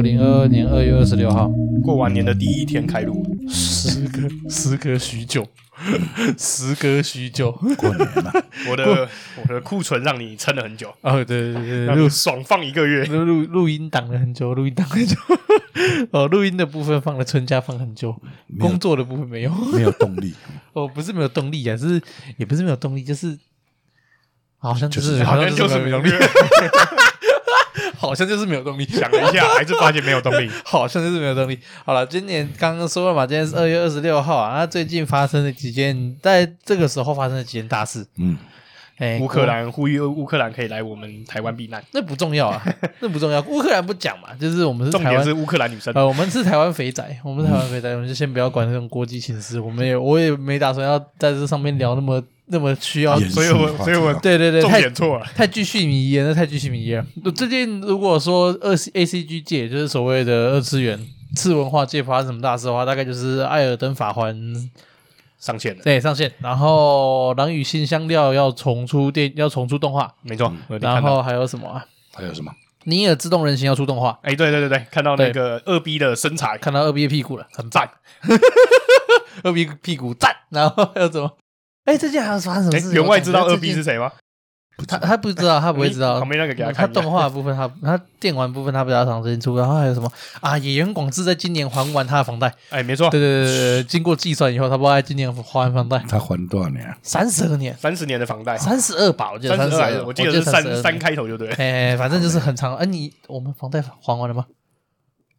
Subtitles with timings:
[0.00, 1.52] 二零二二年二月二十六号，
[1.82, 5.46] 过完年的第一天开录，时隔时隔许久，
[6.38, 8.32] 时隔许久，过年了，
[8.70, 9.06] 我的
[9.36, 15.14] 我的库存让你撑了很久，哦，对对对，录爽放一个月，录录录音挡了很久，录音挡很久，
[16.12, 18.16] 哦，录音的部分放了春假放很久，
[18.58, 20.32] 工作的部分没有，没有动力，
[20.72, 22.00] 哦，不是没有动力啊，是
[22.38, 23.38] 也不是没有动力，就是
[24.56, 26.14] 好像就是好像就是没有动力。
[28.00, 30.50] 好像就是没有动力，想了一下， 还是发现没有动力。
[30.64, 31.58] 好像就是没有动力。
[31.84, 34.56] 好了，今年刚刚说了嘛，今天是二月二十六号啊。
[34.56, 38.06] 那最近发生了几件，在这个时候发生了几件大事。
[38.16, 38.38] 嗯，
[38.96, 42.64] 哎、欸，乌克兰呼吁乌克兰可以来我们台湾避难，那不重要啊，
[43.00, 43.38] 那不重要。
[43.42, 45.92] 乌克兰不讲嘛，就是我们是台湾，重点是乌克兰女生。
[45.94, 49.60] 呃，我们是台湾肥仔，我们是台湾肥仔，嗯、我们就先不要管这种国际情势。
[49.60, 52.22] 我们也，我也没打算要在这上面聊那么。
[52.50, 57.04] 那么需要，所以我，所以我，对对对，重点错了，太巨细靡遗了，那太巨细靡遗了。
[57.32, 60.98] 最近如果说二 A C G 界，就是所谓的二次元
[61.36, 64.36] 次文化界发生什么大事的话，大概就是《艾尔登法环》
[65.38, 66.30] 上线了，对，上线。
[66.40, 70.52] 然后《狼与辛香料》要重出电，要重出动画，没错。
[70.80, 71.86] 然后还有什么啊？
[72.12, 72.52] 还有什么？
[72.84, 77.88] 尼尔：自动人形要出动画，哎，对对对对，看到那个二 B 的身材，看到二 B 的屁股了，很赞。
[79.44, 81.30] 二 B 屁股赞，然后还有什么？
[81.90, 82.92] 哎，最近还有发生什么事？
[82.94, 84.12] 员外知道二 B 是谁吗？
[84.86, 86.20] 他他不知道，他不会知道。
[86.20, 86.86] 旁边那个给他看。
[86.86, 89.56] 他动画部分，他他电玩部分，他比较长时间出。
[89.58, 90.56] 然后还有什么啊？
[90.56, 92.54] 野原广志在今年还完他的房贷。
[92.68, 93.10] 哎，没错。
[93.10, 96.00] 对对对对，经过计算以后，他不在今年还完房贷。
[96.08, 96.94] 他还多少年？
[97.02, 100.04] 三十二年，三十年的房贷，三十二吧，我记得三十二。
[100.06, 101.48] 我记得是三三开头就对。
[101.54, 102.76] 哎，反正就是很长。
[102.76, 104.46] 哎，你我们房贷还完了吗？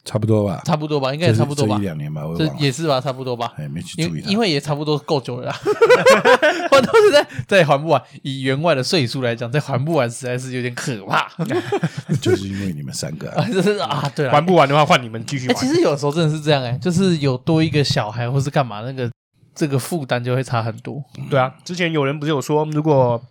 [0.03, 3.53] 差不多吧，差不多吧，应该也差不多吧，一两年吧，这也是吧，差不多吧。
[3.57, 5.59] 哎，没去注意，因为也差不多够久了啦。
[6.71, 11.31] 我到现在再还不完，以员外的岁数来讲，再还不完实在是有点可怕。
[12.19, 15.55] 就是因为你们三个啊， 就是啊，对，还不完的话，换你们继续玩。
[15.55, 19.07] 其实有时候真的是这样哎，就是有多一个小孩或是干嘛，那个
[19.53, 21.03] 这个负担就会差很多。
[21.29, 23.21] 对啊，之前有人不是有说，如果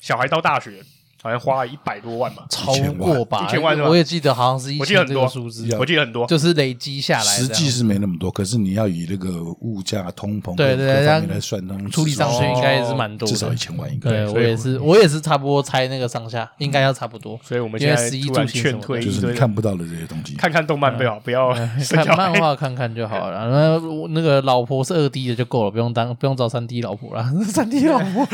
[0.00, 0.82] 小孩到大学。
[1.26, 3.88] 好像花了一百多万嘛，超过吧，一千万是吧？
[3.88, 7.24] 我也记得好像是一千多数字，我记得很多，就是累积下来。
[7.24, 14.10] 实际是没那么多，可是你要以那个物价通膨对对来算，当处理上去应该也是蛮多，至少一千万应该。
[14.10, 17.38] 对，我也是，我也是差不多猜那个上下，应该要差不多。
[17.42, 21.52] 所以我们现在突然劝退，就是看不到的这些东西，看看动漫不要不要
[21.90, 23.50] 看漫画看看就好了。
[23.50, 23.80] 那
[24.14, 28.26] 那个老婆是二 D 的就够了，不用当不用找三 D 老婆了， 三 D 老婆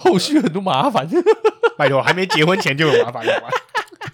[0.00, 1.08] 后续很多麻烦。
[1.80, 3.32] 拜托，还没结婚前就有麻烦了。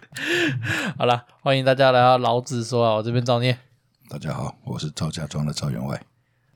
[0.97, 3.59] 好了，欢迎大家来到老子说啊，我这边照念。
[4.09, 6.01] 大家好，我是赵家庄的赵员外。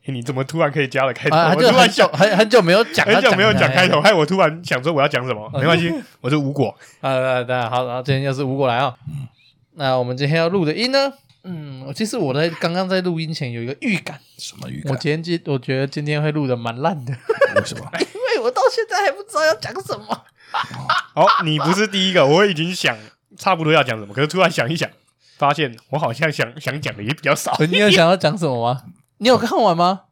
[0.04, 1.36] 你怎么突然可以加了开头？
[1.36, 5.50] 我突然想，很很久没有讲，很久没有讲开头，害我突然想说我要讲什么。
[5.58, 6.72] 没关系，我是吴果。
[7.02, 8.94] 啊，大家好，然后今天又是吴果来啊。
[9.72, 11.12] 那我们今天要录的音呢？
[11.42, 14.20] 嗯，其实我在刚刚在录音前有一个预感。
[14.38, 14.92] 什么预感？
[14.92, 17.12] 我今天今我觉得今天会录的蛮烂的。
[17.56, 17.84] 为什么？
[17.98, 20.24] 因为我到现在还不知道要讲什么。
[21.14, 22.96] 好，你不是第一个，我已经想
[23.36, 24.88] 差不多要讲什么，可是突然想一想，
[25.38, 27.56] 发现我好像想想讲的也比较少。
[27.68, 28.82] 你有想要讲什么吗？
[29.18, 30.02] 你有看完吗？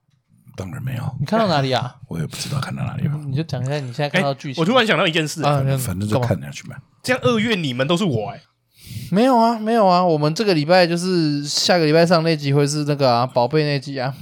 [0.57, 1.17] 当然没有。
[1.21, 1.95] 你看到哪里啊？
[2.09, 3.09] 我也不知道看到哪里。
[3.29, 4.61] 你就讲一下你现在看到剧情。
[4.61, 6.77] 我突然想到一件事，反正就看下去嘛。
[7.03, 8.41] 这样二月你们都是我哎？
[9.11, 10.05] 没有啊，没有啊。
[10.05, 14.13] 我们这个礼拜就是下个礼拜上那集会是那个啊，宝贝那集啊。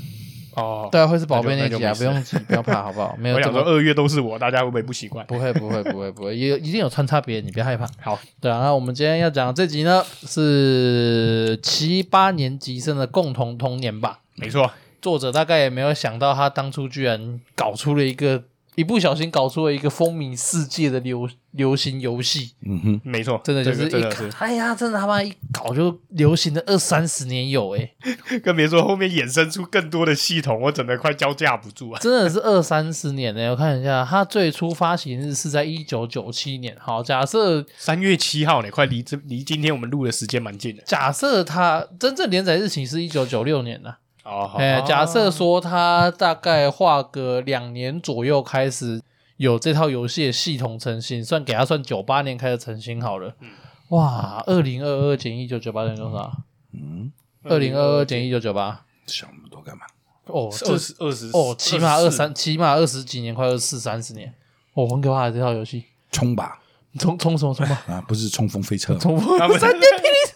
[0.57, 3.15] 哦，对啊，会是宝贝那集啊，不用急， 不要怕，好不好？
[3.19, 5.25] 没有，我想说二月都是我，大家会不会不习惯？
[5.27, 7.87] 不会，不会，不会，不会，也一定有穿插别人，你不要害怕。
[8.01, 14.21] 好，对啊，那我们今天要讲这集呢，是七八年级生的共同童年吧？
[14.35, 18.45] 没错，作者大概也没有想到，他当初居然搞出了一个。
[18.77, 24.05] 一不小心搞出了一个风靡世界的流流行游戏，嗯哼，没错，真的就是一，
[24.39, 27.95] 哎呀，真的他妈一搞就流行了二三十年有哎，
[28.45, 32.01] 更别说后面衍生出更多的系统，我整的快招架不住啊！
[32.01, 40.83] 真的是二三十年呢，我看一下，它最初发行日是在一九九七年，好，假设三月七号呢，快离这离今天我们录的时间蛮近的。
[40.83, 43.95] 假设它真正连载日期是一九九六年呢。
[44.27, 49.01] 哦，哎，假设说他大概画个两年左右开始
[49.37, 53.37] 有这套游戏的系统成型，算给他算九八年开始成型好了。
[53.41, 53.49] 嗯、
[53.91, 56.33] 哇，二零二二减一九九八等于多少？
[56.73, 57.13] 嗯，
[57.45, 59.87] 二零二二减一九九八，想那么多干嘛？
[60.27, 64.35] 哦，二十二十哦，起码二三，起码二十几年，快二四三十年。
[64.75, 66.59] 哦，很可怕的这套游戏，冲吧，
[66.99, 67.85] 冲冲什么冲吧？
[67.87, 70.36] 啊，不是冲锋飞车，冲锋闪电霹雳。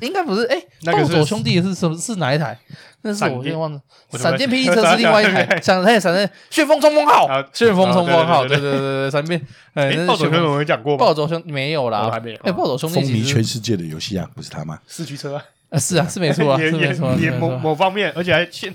[0.00, 1.96] 应该不是，哎，那个是暴走兄弟是什么？
[1.96, 2.58] 是哪一台？
[3.02, 3.80] 那是我有点忘了。
[4.12, 9.40] 闪电霹雳车是另外一台， 闪电闪电旋风冲锋号啊，旋风冲锋号，对对对对闪电。
[9.74, 10.98] 哎，暴走兄弟我们讲过吗？
[10.98, 14.80] 暴走兄没有啦，我还没有哎，暴走兄弟风靡全世界的游戏啊，不是他吗？
[14.86, 18.74] 四驱车啊，啊是啊是没错啊， 也也是没错啊，是也某某方面，而且还现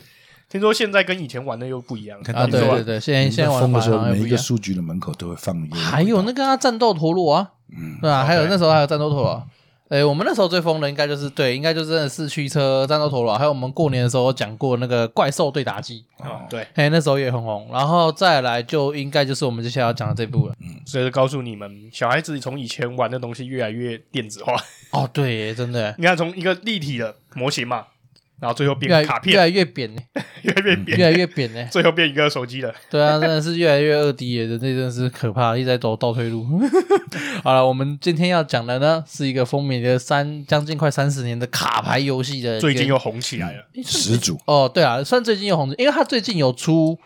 [0.50, 2.18] 听说现在跟以前玩的又不一样。
[2.34, 4.38] 啊，对对对，现在现在玩的时候，每一个。
[4.38, 5.76] 数据的门口都会放一个。
[5.76, 9.44] 还有那个啊，战斗陀螺啊，嗯，对啊，还有那时候还有战斗陀螺。
[9.94, 17.70] 哎，我们那时候最疯的应该就是对，应该就真的是四驱车、战斗陀螺，还有我们过年的时候有讲过那个怪兽对打机，哦，对，哎，那时候也很红。
[17.72, 20.56] 然后再来就应该就是我们接下来要讲的这部了。
[20.88, 24.56] 所以就告诉你们，小孩子从以前玩的东西越来越电子化。
[24.90, 27.86] 哦，对耶，真的你看，从一个立体的模型嘛，
[28.44, 30.02] 然后最后变卡片，越来越扁呢，
[30.44, 31.66] 越来越扁，越来越扁呢。
[31.72, 32.76] 最后变一个手机了。
[32.90, 36.46] 对啊，真的是越来越二 D 耶，这真的是可怕，一直在走倒退路。
[37.42, 43.64] 好了，我们今天要讲的呢，是一个风靡了三将近快三十年的卡牌游戏的，最近又红起来了。
[43.82, 47.00] 始祖哦，对啊，算最近又红，因为它最近有出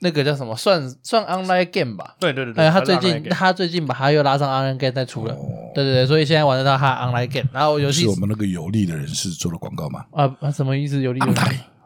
[0.00, 2.16] 那个叫什么，算算 online game 吧。
[2.18, 5.38] 对对对对，哎，他最近他最近把他又拉上 online game 再出了，哦
[5.74, 10.04] 对对对，所以现在玩得到他 online game，然后游戏是我们那个有利的人士做的广告吗？
[10.12, 11.00] 啊啊什么意思？
[11.00, 11.34] 有利有利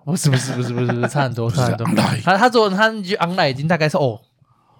[0.04, 1.86] 不是不是不是不是差很多差很多。
[2.22, 4.20] 他他做他那句 online 已经大概是哦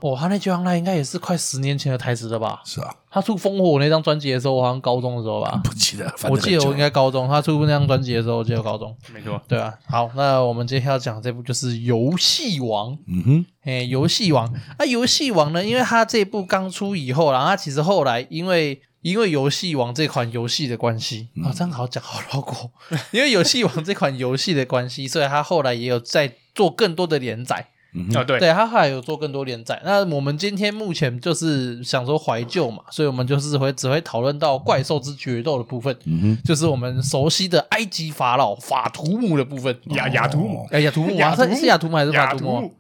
[0.04, 2.60] 哦，他那句 online 应该也是快十年前的台词了吧？
[2.62, 7.26] 是啊，他出《烽火》那张专辑的时候，我好像高中的时候吧，不记得，反正我记得我应该高中。
[7.26, 8.94] 他出那张专辑的时候，我记得高中。
[9.14, 12.92] 没错，对啊，好，那我们今天要讲的这部就是《游戏王》。
[13.06, 14.46] 嗯哼，诶，游戏王
[14.76, 22.70] 啊，游戏王呢，因为他这部刚出以后，然后他其实后来因为因为游戏王这款游戏的关系啊、哦，这样好讲好绕过。
[23.10, 27.68] 因为游戏王这款游戏的关系，所以他后来也有在做更多的连载。
[28.14, 29.81] 啊对，对，他后来有做更多连载。
[29.85, 39.76] 那我们今天目前就是想说怀旧嘛，所以我们就是会只会讨论到怪兽之决斗的部分，嗯哼，就是我们熟悉的埃及法老法图姆的部分。
[39.91, 41.55] 雅雅图姆，哎，亚图姆啊， 亚图姆。
[41.55, 42.73] 是是亚图姆还是法图姆，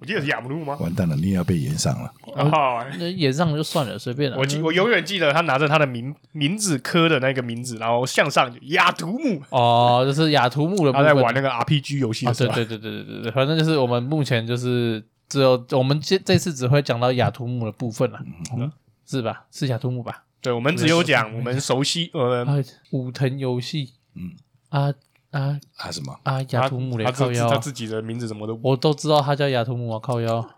[0.00, 0.76] 我记得是亚图姆吗？
[0.80, 2.10] 完蛋了，你也要被延上了。
[2.22, 4.38] 哦，那演上就算了，随便了。
[4.38, 11.04] 我记我永远记得他拿着他的名名字刻的那个名字，然后向上就亚图姆，哦，就是雅图姆的部分。
[11.04, 18.18] 他在玩那个 RPG 游戏啊，的时候，对对对对对对对，反正就是我们目前就是只有我们这这次只会讲到雅图姆的部分了，
[18.56, 18.72] 嗯
[19.06, 19.44] 是吧？
[19.50, 20.24] 是雅图姆吧？
[20.40, 22.56] 对，我们只有讲我们熟悉呃啊，
[22.92, 24.30] 武藤游戏，嗯
[24.70, 24.90] 啊
[25.30, 26.18] 啊啊什么？
[26.24, 30.48] 啊，雅图姆嘞，他自靠腰啊，他自己的名字怎么都我都知道他叫雅图姆啊，靠腰。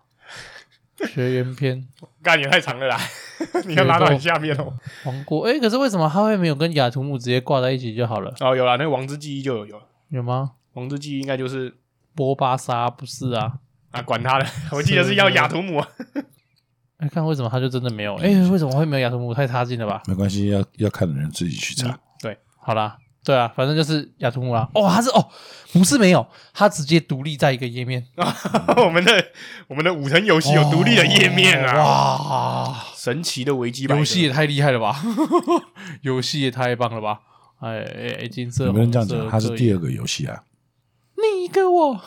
[1.15, 1.85] 学员篇
[2.23, 2.97] 干也太长了啦，
[3.67, 4.73] 你要拉到很下面哦。
[5.05, 8.33] 王国，哎，可是为什么他会没有跟雅图姆直接挂在一起就好了？
[8.41, 10.53] 哦，有了，那个王之记忆就有有，有吗？
[10.75, 11.75] 王之记忆应该就是
[12.15, 13.55] 波巴沙不是啊？
[13.91, 15.89] 啊，管他的，我记得是要雅图姆啊。
[16.99, 18.15] 哎，看为什么他就真的没有？
[18.17, 19.35] 哎，为什么会没有亚图姆？
[19.35, 20.03] 太差劲了吧？
[20.07, 21.99] 没关系，要要看的人自己去查。
[22.21, 24.69] 对，好啦，对啊，反正就是亚图姆啦。
[24.75, 25.29] 哦，他是哦，
[25.73, 28.05] 不是没有，他直接独立在一个页面，
[28.77, 29.27] 我们的
[29.69, 33.99] 我们的五层游戏有独立的页面啊，哇，神奇的维基百科。
[34.01, 35.01] 游戏也太厉害了吧，
[36.03, 37.21] 游戏也太棒了吧，
[37.61, 37.85] 哎
[38.23, 40.43] 哎，金色，你不能这样讲，它是第二，二个游戏啊。
[41.23, 41.99] 另一个我，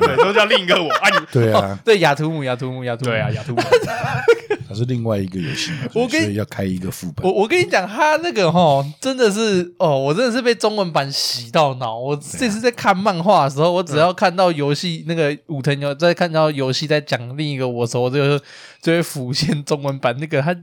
[0.00, 0.88] 对，都叫另一个我。
[1.02, 3.60] 啊，你对啊，对雅图姆，雅图姆，雅图姆，对啊，亚图姆，
[4.68, 7.26] 它是另外一个游戏嘛，我跟所以要开一个副本。
[7.26, 7.40] 我。
[7.40, 11.98] 我跟你讲，他那个哈，真的是哦，我真的是被中文版洗到脑。
[11.98, 18.38] 我这次在看漫画的时候，我只要看到游戏那个武藤游，在看到游戏在讲另一个我的时候，我就
[18.80, 20.54] 就会浮现中文版那个他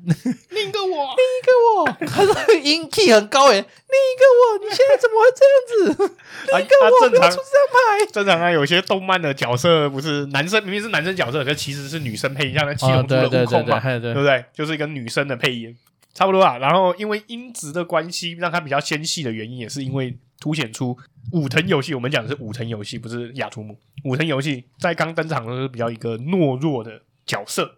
[2.08, 6.22] 他说音 key 很高诶，另一个我，你现在怎么会这样子？
[6.52, 8.06] 另一个我啊正常不要出这样牌。
[8.12, 14.46] 正常啊，有些动漫的角色不是男生，明明是男生角色，可其实是女生配音，像那七龙珠的悟空嘛，对不对？
[14.54, 15.76] 就是一个女生的配音，
[16.14, 16.58] 差不多啊。
[16.58, 20.98] 然后因为音质的关系，让它比较纤细的原因，也是因为凸显出
[21.32, 21.94] 武藤游戏。
[21.94, 23.78] 我们讲的是武藤游戏，不是亚图姆。
[24.04, 27.78] 武藤游戏在刚登场的时候是比较一个懦弱的角色，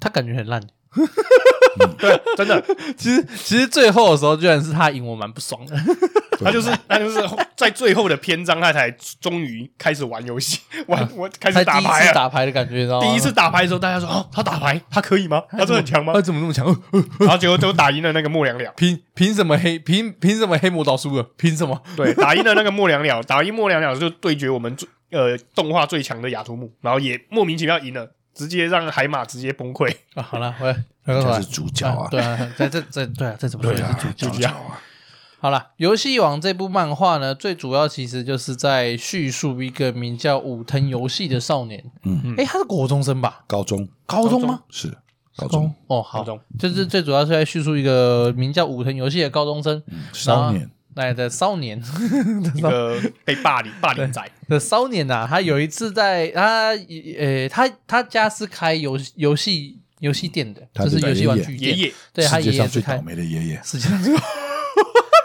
[0.00, 0.62] 他感觉很烂。
[1.98, 2.62] 对，真的，
[2.96, 5.76] 其实其实最后的时候，居然是他赢，我蛮不爽的。
[6.44, 7.20] 他就是他就是
[7.56, 8.90] 在最后的篇章，他才
[9.20, 13.06] 终于开始玩游戏，玩我开始打牌打牌的感觉，你知道吗？
[13.06, 15.40] 第一次打牌的时候，大家说：“哦，他打牌，他可以吗？
[15.50, 16.66] 他真的很强吗他怎么那么强？
[16.66, 18.72] 呃呃？”然后结果就打赢了那个莫良鸟。
[18.76, 21.22] 凭凭什么黑凭凭什么黑魔导输了？
[21.36, 21.80] 凭什么？
[21.96, 29.94] 对，打赢了那个莫良鸟，打赢莫良鸟就对决我们最呃动画最强的雅图姆，然后也莫名其妙赢了，直接让海马直接崩溃。
[30.14, 30.72] 啊，好了，回来，
[31.04, 34.28] 回来，回来他是主角啊，对啊，在这这对啊，这怎么说对是主，角。
[34.28, 34.80] 主角啊，
[35.40, 41.84] 好了，《游戏王》这部漫画呢，最主要其实就是在叙述一个名叫武藤游戏的少年。
[42.02, 43.44] 嗯，诶，他是国中生吧？
[43.46, 44.60] 高中高中吗？
[44.70, 44.96] 是
[45.36, 49.82] 高中，哦，好高中，就是最主要是在叙述一个名叫武藤游戏的高中生。
[49.88, 51.80] 嗯少年，来 的少年，
[52.54, 54.22] 一个被霸凌霸凌仔。
[54.48, 56.70] 的少年呐，他有一次在他
[57.18, 61.76] 呃，他他家是开游游戏游戏店的，就是游戏玩具店。
[61.78, 64.14] 爷爷，对他爷爷最倒霉的爷爷，世界上最。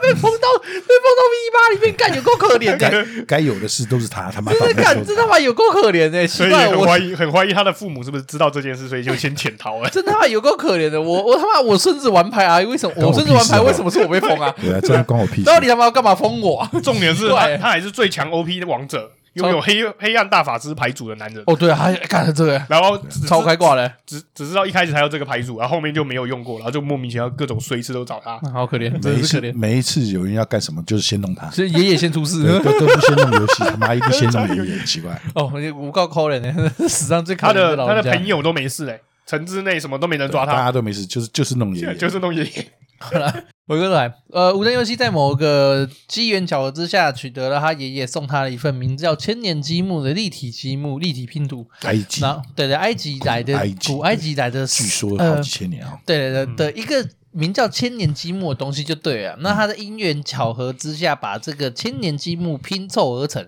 [0.09, 3.05] 被封到被封到 V 八里面干，有够可怜的。
[3.27, 6.27] 该有的事都是他他妈真的干， 真他妈有够可怜的。
[6.27, 9.89] 所以很怀疑，很怀疑他的父母是不是知道这件事，所以就先潜逃了。
[9.91, 10.99] 真他妈有够可怜的。
[11.01, 14.53] 我我他妈我孙子玩牌啊，为什么我孙子玩牌为什么是我被封啊？
[14.61, 15.43] 对啊，这关我屁事。
[15.43, 16.67] 到底他妈要干嘛封我？
[16.83, 19.11] 重点是他他还是最强 OP 的王者。
[19.33, 21.43] 拥有黑黑暗大法师牌组的男人。
[21.47, 35.19] 哦，对啊，还干了这个，然后超开挂嘞，只只知道一开始才有这个牌组，然后后面就没有用过，然后就莫名其妙各种衰事都找他，好可怜，每一次可怜，每一次有人要干什么，就是先弄他，所以爷爷先出事，都都不先弄游戏，他妈一定先弄爷爷， 奇怪。
[35.35, 42.67] 哦，我够可怜呢，史上最可怜的他的朋友都没事嘞，城之内什么都没人抓他，大家都没事，就是就是弄爷爷，就是弄爷爷。
[42.99, 43.33] 好了，
[43.69, 51.67] 回过头来，呃，无人游戏在某个机缘巧合之下，取得了他爷爷送他的一份名叫《千年积木》的立体积木立体拼图。
[51.81, 53.53] 埃及，然后对对，埃及来的
[53.85, 55.99] 古埃及来的，据说好几千年啊。
[56.03, 59.37] 对对对的一个名叫《千年积木》的东西就对了。
[59.41, 63.47] 那他的因缘巧合之下，把这个千年积木拼凑而成，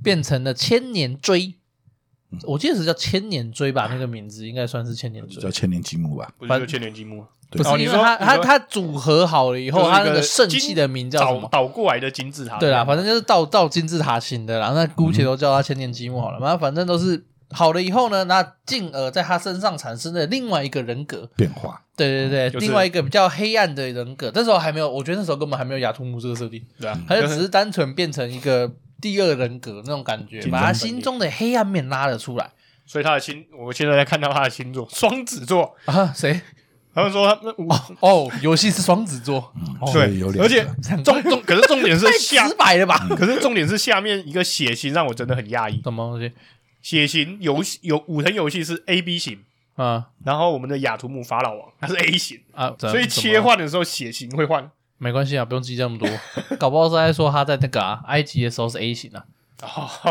[0.00, 1.54] 变成了千年锥。
[2.42, 6.30] 我记得是叫千年锥吧，那个名字应该算是千年锥，叫千年积木吧？
[6.38, 7.24] 不是千年积木。
[7.48, 11.48] 不是，因为它它它组合好了以后，它那个圣器的名叫什么？
[11.50, 12.58] 倒过来的金字塔。
[12.58, 14.72] 对啦，反正就是倒倒金字塔型的啦。
[14.74, 16.38] 那姑且都叫它千年积木好了。
[16.40, 21.80] 那反正都是好了以后呢，那进而在他身上产生的另外一个人格变化。
[21.96, 24.32] 对对对，另外一个比较黑暗的人格。
[24.34, 26.60] 那时候还没有，我觉得那时候根本还没有雅图姆这个设定。
[26.80, 28.68] 对啊，他就只是单纯变成一个
[29.00, 32.50] 第二人格那种感觉，把他心中的黑暗面拉了出来。
[32.84, 36.40] 所以他的星，我现在在看到他的星座双子座啊，谁？
[36.94, 37.54] 他们说他们
[38.00, 39.52] 哦，游戏是双子座，
[39.92, 40.64] 对，有而且
[41.04, 42.96] 重重，可是重点是 下直白了吧？
[43.16, 45.82] 可是重点是下面一个血型让我真的很讶异。
[45.82, 46.32] 什么东西？
[46.80, 49.40] 血型游戏有武藤游戏是 A B 型
[49.74, 54.70] 啊，然后我们的雅图姆法老王他是 A 型啊，所以切换的时候血型会换。
[54.98, 56.08] 没关系啊，不用记这么多。
[56.58, 59.24] 搞不好是在说他在那个啊埃及的时候是 A 型啊，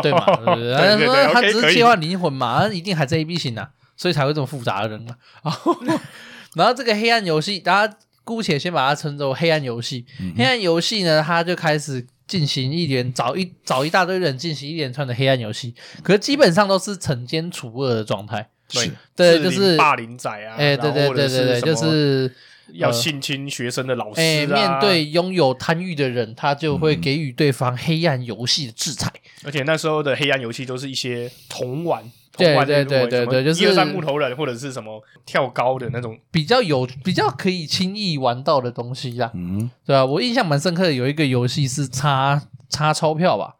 [0.02, 0.24] 对嘛？
[0.36, 1.32] 对不对？
[1.32, 5.06] 他只是切换灵魂嘛，他一定还是 A B 型啊，所以才会这么复杂的人
[5.42, 5.56] 啊。
[6.54, 10.06] 然后这个黑暗游戏，大家姑且先把它称作黑暗游戏。
[10.20, 18.48] 嗯、黑暗游戏呢，它就开始进行一连找一找一大堆人进行一连串的黑暗游戏，可是基本上都是惩奸除恶的状态。
[18.68, 22.34] 对，对，就是霸凌仔啊，哎，对对对对对，就是
[22.72, 24.22] 要性侵学生的老师、啊。
[24.22, 29.12] 哎，面对拥有贪欲的人，他就会给予对方黑暗游戏的制裁。
[29.44, 32.02] 而且那时候的黑暗游戏都是一些童玩。
[32.38, 39.30] 对对对对对，就是一二三木头人或者是什么跳高的那种比较有比较可以轻易玩到的东西啦。
[39.34, 40.04] 嗯，对啊？
[40.04, 43.55] 我印象蛮深刻的，有一个游戏是插插钞票吧？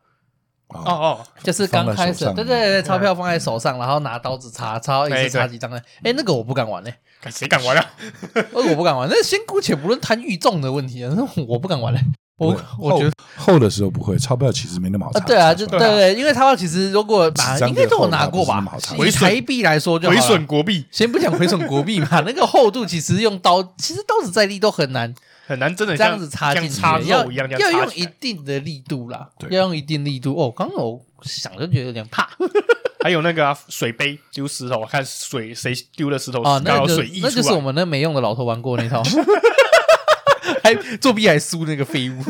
[0.69, 5.81] 哦哦，就是刚开始，对对对，钞票放在手上，然后拿刀子插，插一次插几张呢？
[6.03, 6.91] 哎，那个我不敢玩呢。
[7.31, 7.85] 谁敢玩啊？
[8.53, 9.09] 我不敢玩。
[9.11, 12.01] 那先姑且不论贪欲重的问题啊，那我不敢玩嘞。
[12.39, 15.21] 我我觉得厚的时候不会，钞票其实没那么好插。
[15.21, 18.63] 对啊，就对对，因为钞票其实如果拿，应该都有拿过吧？
[18.99, 20.87] 以台币来说，就毁损国币。
[20.91, 25.15] 先不讲毁损国币嘛，那个厚度其实用刀，其实刀子再利都很难
[25.47, 30.35] 很难真的这样子插进去，要要用一定的力度啦，要用一定力度。
[30.35, 32.29] 哦，刚刚我想就觉得有点怕。
[33.05, 36.61] 还有那个水杯丢石头，看水谁丢了石头啊？
[36.65, 39.03] 那水溢那就是我们那没用的老头玩过那套。
[40.63, 42.21] 还作弊还输那个废物，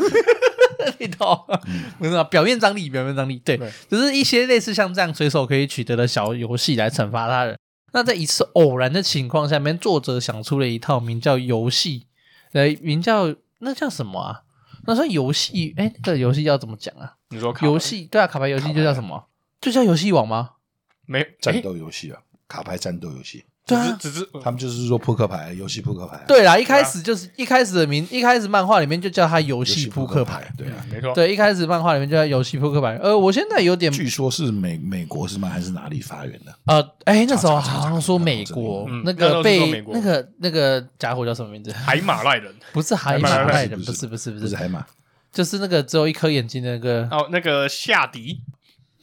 [1.99, 3.59] 那套表面张力，表面张力，对，
[3.89, 7.57] 只是一些类似像这样随手可以取得的小游戏来惩罚他人。
[7.93, 12.06] 那在一次偶然的情况下面，作者想出了一套名叫游戏，
[12.57, 14.43] 呃，名叫那叫什么啊？
[14.85, 17.15] 那说游戏，哎，这个游戏要怎么讲啊？
[17.29, 19.27] 你说游戏对啊，卡牌游戏就叫什么？
[19.61, 20.51] 就叫游戏王吗？
[21.05, 23.45] 没战斗游戏啊，卡牌战斗游戏。
[23.67, 26.23] 对啊，只是他们就是说扑克牌游戏，扑克牌。
[26.25, 30.49] 对啦，一开始就是一开始的名，一开始漫画里面就叫它游戏扑克牌。
[30.57, 31.13] 对啊，没错。
[31.13, 32.97] 对，一开始漫画里面就叫游戏扑克牌。
[33.03, 35.49] 呃，我现在有点，据说是美美国是吗？
[35.49, 36.55] 还是哪里发源的？
[36.65, 41.69] 呃，哎，那时候好像说美国那个被那个那个家伙叫什么名字？
[41.73, 42.55] 海马赖人？
[42.71, 44.85] 不是海马赖人，不是不是不是海马，
[45.33, 48.39] 就是那个只有一颗眼睛的那个哦，那个夏迪。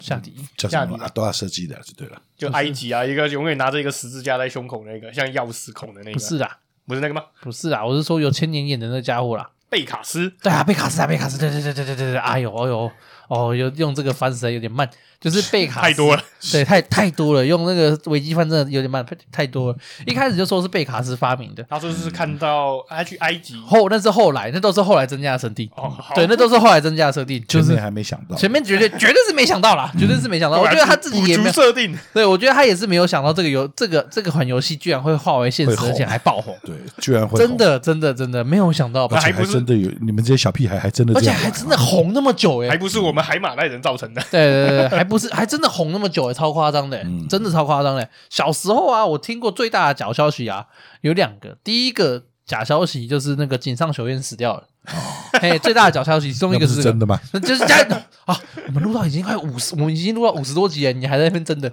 [0.01, 0.99] 夏迪叫什么？
[1.15, 2.21] 都要设计的，就对了。
[2.37, 6.13] 就埃及啊， 一个永远拿着一个十字架在胸口那个，像钥匙孔的那个。
[6.13, 7.23] 不是啊，不是那个吗？
[7.41, 9.51] 不是啊，我是说有千年眼的那家伙啦。
[9.71, 10.31] 贝卡斯。
[10.43, 12.17] 对啊，贝卡斯啊，贝卡斯，对对对对对对对。
[12.19, 12.91] 哎呦哎呦
[13.29, 14.89] 哦，有用这个翻实在有点慢，
[15.25, 19.02] 就是贝卡太多了，对，太太多了，用那个微积分真的有点慢，
[19.33, 19.78] 太多了。
[20.04, 25.66] 一开始就说是贝卡斯发明的，他说是看到他去埃及后，那是后来，那都是后来增加的设定。
[25.76, 30.61] 哦，对，那都是后来增加的设定，就是还没想到，前面绝对绝对是没想到啦，绝对是没想到。
[30.61, 36.54] 我觉得他自己也没设定，对我觉得他也是没有想到这个游这个这个款游戏居然会化为现实，而且还爆红。
[36.62, 44.23] 对，居然会真的真的真的没有想到，而且还真的有你们这些小屁孩还真的，而且还真的红那么久哎，还不是我们海马赖人造成的。
[44.31, 48.09] 对对对，还不是还真的红那么久欸，超夸张的，真的超夸张的。
[48.30, 50.66] 小时候啊，我听过最大的假消息啊，
[51.02, 51.56] 有两个。
[51.64, 54.68] 第一个假消息就是那个井上雄彦死掉了。
[54.88, 54.93] 哦，
[55.41, 57.19] 嘿，最大的假消息其中一个是真的吗？
[57.43, 58.38] 就是假的 啊！
[58.67, 61.71] 我们录到已经快五十，我们已经录到五十多集了，你还在那边真的？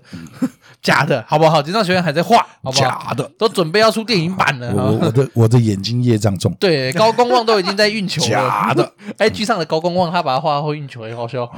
[0.81, 1.61] 假的，好不好？
[1.61, 2.81] 井上雄彦还在画，好不好？
[2.81, 4.73] 假的，都准备要出电影版了。
[4.73, 6.53] 我我的我的眼睛业障重。
[6.59, 8.29] 对，高公望都已经在运球了。
[8.29, 11.49] 假的， IG 上的高公望他把它画会运球，也好笑。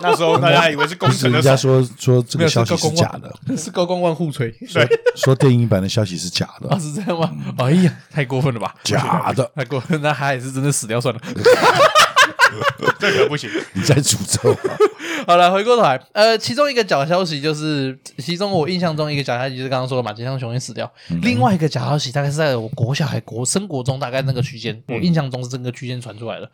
[0.00, 4.50] 那时候大家以为是工程的，人家说说这个消息是假的，是高公望互吹。
[4.72, 6.78] 对，说电影版的消息是假的。
[6.80, 7.30] 是这样吗？
[7.58, 8.74] 哎呀，太过分了吧！
[8.84, 11.20] 假的，太过分，那他也是真的死掉算了。
[12.98, 14.56] 这可不行，你在诅咒。
[15.26, 20.92] 好了，回过头来，呃，其中一个假消息就是，其中我印象中一个假消息就是刚刚说的嘛，井上雄也死掉。
[21.10, 26.50] 嗯、另外一个假消息大概是在我国小还国生国中大概那个区间，嗯、我印象中是这个区间传出来的。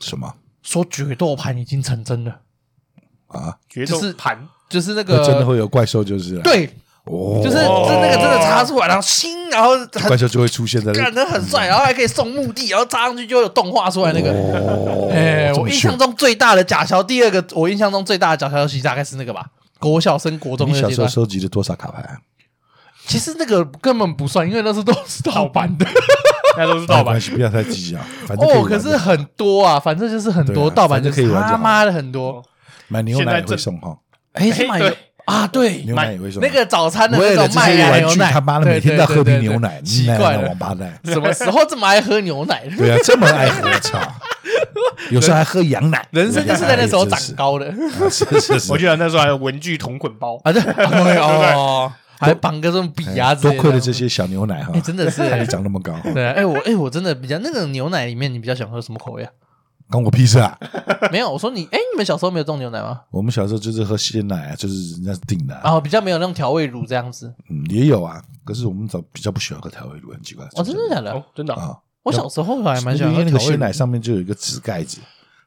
[0.00, 0.34] 什么？
[0.62, 2.40] 说决斗盘已经成真了
[3.28, 3.56] 啊？
[3.68, 6.68] 决斗盘就是那个真的会有怪兽，就是对。
[7.06, 9.76] 哦，就是就那个真的插出来，然后新，然后
[10.08, 14.32] 怪兽就会出现在那，感觉很帅，然后还可以送墓地，然后插上去就有动画出来那个。
[15.12, 19.46] 哎，我印象中最大的假消，第二个我印象中最大的假消息大概是那个吧。
[19.78, 22.18] 国小升国中，你小时候收集了多少卡牌啊？
[23.06, 25.86] 其实那个根本不算，因为那是都是盗版的，
[26.56, 27.98] 那都是盗版，不要太计较。
[28.36, 32.42] 哦，可是很多啊，反正就是很多盗版就可以玩，他妈的很多。
[32.88, 33.96] 买牛奶会送哈？
[34.32, 34.80] 哎，是买。
[35.26, 36.46] 啊，对，牛奶为什么？
[36.46, 42.62] 那个早餐的那种麦芽牛奶，他妈的每天都要喝瓶牛奶，奇怪了，王八蛋， 什么时候这么爱喝牛奶？
[42.78, 43.98] 对啊，这么爱喝，我操！
[45.10, 47.70] 有时候还喝羊奶， 人生就是在那时候长高的。
[48.08, 50.62] 是是是，我记得那时候还有文具同捆包啊，对
[51.18, 55.92] 哦，还绑个这种笔啊，多亏了这些小牛奶哈，真的是还长那么高。
[56.14, 59.30] 对，哎我哎我真的比较那种牛奶里面，你比较喜欢喝什么口味啊？
[59.88, 60.58] 关我屁事啊！
[61.12, 63.00] 没有，我说你，哎，你们小时候没有这种牛奶吗？
[63.10, 65.54] 我们小时候就是喝鲜奶啊，就是人家订的。
[65.62, 67.32] 然后比较没有那种调味乳这样子。
[67.48, 70.44] 嗯，也有啊，可是我们早比较不喜欢喝调味乳，很奇怪。
[70.56, 71.12] 哦，真的假的？
[71.12, 71.76] 哦，真的啊！
[72.02, 74.98] 我小时候还蛮喜欢喝那个鲜奶，上面就有一个纸盖子，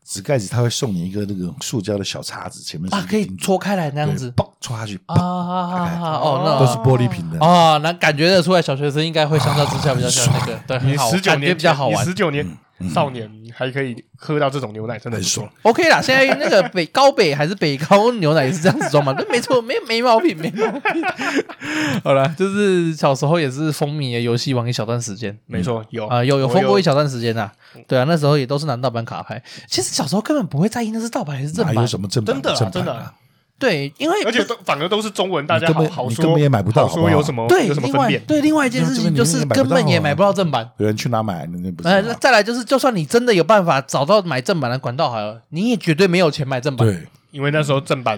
[0.05, 6.11] 纸盖子它会送你一个那个塑胶的小叉子，前面是可以戳开来那样子，嘣，戳下去啊啊啊！
[6.17, 12.05] 哦，那都是玻璃瓶的啊，那感觉得出来，小学生应该会相较之下比较喜欢那个，对，很好，感觉比较好玩。
[12.05, 12.57] 十九年。
[12.93, 15.49] 少年还可以喝到这种牛奶，真的很爽。
[15.63, 19.13] OK 啦，现在那个北高北还是北高牛奶也是这样子装嘛？
[19.17, 21.03] 那，没错，没没毛病，没毛病。
[22.03, 27.51] 好了，就是小时候也是风靡游戏王一小段时间，没错，有啊，有有风过一小段时间呐。
[27.87, 29.41] 对啊，那时候也都是拿盗版卡牌。
[29.67, 32.33] 其实小时候根本不会在意那是盗版还是正版，有什么正版？
[32.33, 33.13] 真的，真的。
[33.59, 38.23] 对，因为而且都反而都是中文，大家好好说，根本也买不到，说有什么对，有什么分辨？
[38.25, 41.45] 对，另外一件事情就是根本也买不到正版，有人去哪买？
[41.47, 41.89] 那不是。
[41.89, 46.87] 呃，再来就是，就算你真的有办法找到买正版的管道，好了，你也绝对没有钱买正版。
[46.87, 48.17] 对，因为那时候正版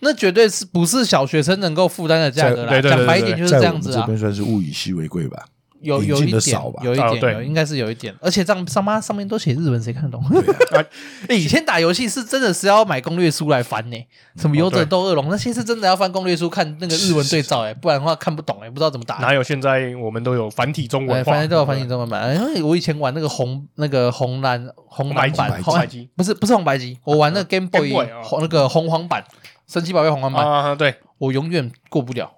[0.00, 2.82] 那绝对是不是小学生能够负担的价格啦。
[2.82, 4.00] 讲白一点就是这样子啊。
[4.02, 5.46] 这边算是物以稀为贵吧。
[5.80, 10.22] 有有一点，有一点，有应该是有一点，而且这样上妈上面都写日文，谁看得懂？
[11.28, 13.96] 以前打游戏是真的是要买攻略书来翻呢，
[14.36, 19.16] 什么勇者斗恶龙，那些是真的要翻攻略书看那个日文对照，哎，不然的话看不懂，哎，不知道怎么打。
[19.16, 22.34] 哪有现在我们都有繁体中文，反正都有繁体中文版。
[22.34, 26.08] 因为我以前玩那个红那个红蓝红蓝版，红白机。
[26.16, 27.92] 不是不是红白机，我玩那个 Game Boy
[28.40, 29.24] 那个红黄版，
[29.66, 32.32] 神奇宝贝红黄版，对，我永远过不了，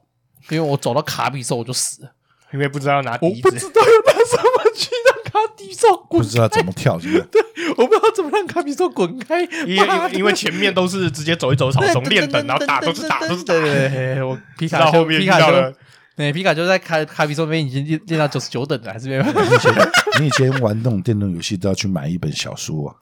[0.50, 2.12] 因为我走到卡比兽我就死了。
[2.52, 7.20] 因为不知道要拿，我不知道要拿什么去让卡比兽滚，不知道怎么跳，是不是？
[7.30, 7.42] 对，
[7.76, 9.42] 我不知道怎么让卡比兽滚开。
[9.66, 13.54] 因为因为前面都是直接走一走草丛练等，然后打都是打都是打。
[14.24, 15.74] 我皮卡丘皮卡丘，
[16.16, 19.24] 对，皮卡丘在卡卡比兽那边已经练练到九十九等了，还是没有。
[20.18, 22.96] 你以前玩那种电动游戏都要去买一本小说啊。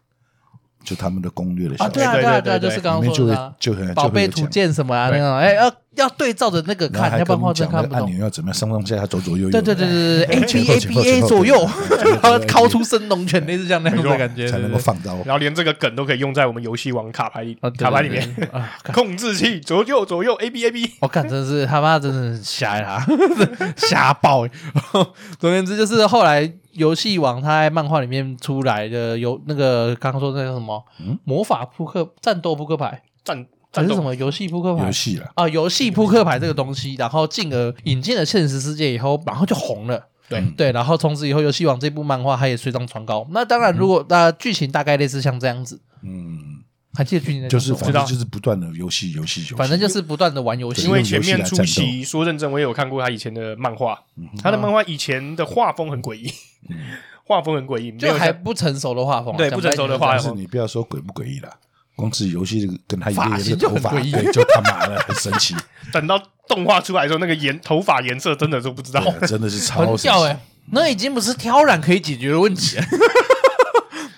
[0.86, 7.98] 就他们的攻略的小说，对啊对啊对啊，就是刚刚说的，就很宝贝图鉴什么啊那种，哎要要对照着那个看，要不然话真看不懂。
[7.98, 9.50] 按钮要怎么样上上下下左左右右？
[9.50, 11.68] 对对对对对，A B A B A 左右，
[12.22, 15.16] 然后掏出神龙拳，类似这样那样的感觉，才能够放刀。
[15.24, 18.22] 然后连这个梗都可以用在我们游戏王卡牌里，卡牌里面
[18.52, 20.92] 啊，控制器左右左右 A B A B。
[21.00, 23.04] 我看真是他妈真的瞎呀，
[23.76, 24.46] 瞎爆。
[25.40, 26.52] 总而言之，就是后来。
[26.76, 34.86] 游戏王它在漫画里面出来的有那个刚刚说那个什么，嗯，魔法扑克、战斗扑克牌、战战是什么游戏扑克牌？
[34.86, 40.08] 游戏了啊，游戏扑克牌这个东西，然后进而引进了现实世界以后，然后就红了。
[40.28, 43.26] 对、嗯、对，然后从此以后，游戏王这部漫画它也水涨船高。
[43.30, 46.64] 那当然，如果那剧情大概类似像这样子，嗯，
[46.96, 50.84] 还记得剧情就是反正就是不断的游戏游戏游戏，反正就是不断的玩游戏。
[50.84, 56.32] 因为前面初期说认真，我也有看过他以前的漫画，嗯、他的漫画以前的画风很诡异，
[56.70, 56.76] 嗯、
[57.24, 60.34] 画风很诡异，就还不成熟的画风，对不成熟的画风。
[60.34, 61.50] 是你不要说诡不诡异了。
[61.94, 65.54] 光是游戏这个跟他爷爷的头发，对，就他妈的很神奇。
[65.92, 70.08] 等到动画出来的时候，那个颜头发颜色真的都不知道，真的是超神奇。
[70.08, 70.38] 哎，
[70.72, 72.84] 那已经不是挑染可以解决的问题了。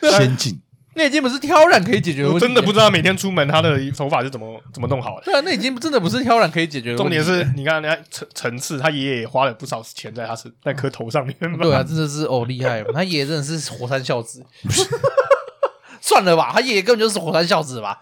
[0.19, 0.61] 先进，
[0.99, 2.35] 那已经不是挑染可以解决的问题。
[2.35, 5.23] 我真的不知道每天出门他的头发是怎么怎么弄好的。
[5.25, 7.17] 对啊，那已经真的不是挑染可以解决的问题。
[7.17, 11.35] 重点是你看人家层层次，他爷爷也花了不少钱在他是那颗头上面。
[11.59, 14.45] 对啊，真的是哦厉害，他爷爷真的是火山孝子。
[16.03, 18.01] 算了吧，他爷爷根本就是火山孝子吧？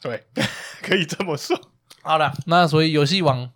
[0.00, 0.24] 对，
[0.82, 1.60] 可以这么说。
[2.02, 3.50] 好了，那所以游戏王，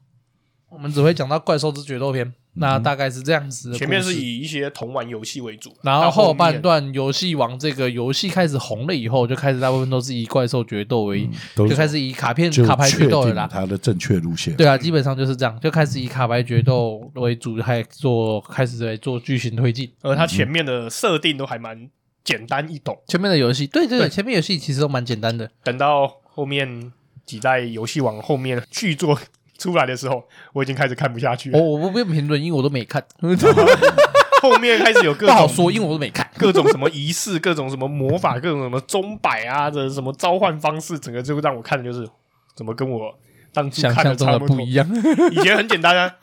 [0.69, 3.73] 我们只会讲到怪兽之决斗篇，嗯、那大概是这样子。
[3.75, 13.49] 前面是以一些同玩游戏为主，然后后半段游戏王这个游戏开始红了以后，就开始大部分都是以怪兽决斗为，嗯、就开始以卡片卡牌决斗了啦。
[13.51, 21.91] 它的正确路线，对啊，基本上就是这样，就开始以卡牌决斗为主，还做开始在做剧情推进，而它前面的设定都还蛮。
[22.25, 25.51] 简单易懂，前面的游戏，对对对，前面游戏其实都蛮简单的。
[25.65, 26.93] 等到后面
[27.27, 29.19] 几代游戏王后面续作
[29.63, 31.59] 出来的时候，我已经开始看不下去了。
[31.59, 33.05] 哦，我不用评论，因为我都没看。
[34.43, 36.29] 后面开始有各种不好说，因为我都没看。
[36.37, 42.09] 各种什么仪式，各种什么魔法，各种什么钟摆啊的什么召唤方式，整个就让我看的就是
[42.57, 43.17] 怎么跟我
[43.53, 44.57] 当初看的差不多。
[44.57, 44.89] 不一样。
[45.31, 46.17] 以前很简单啊，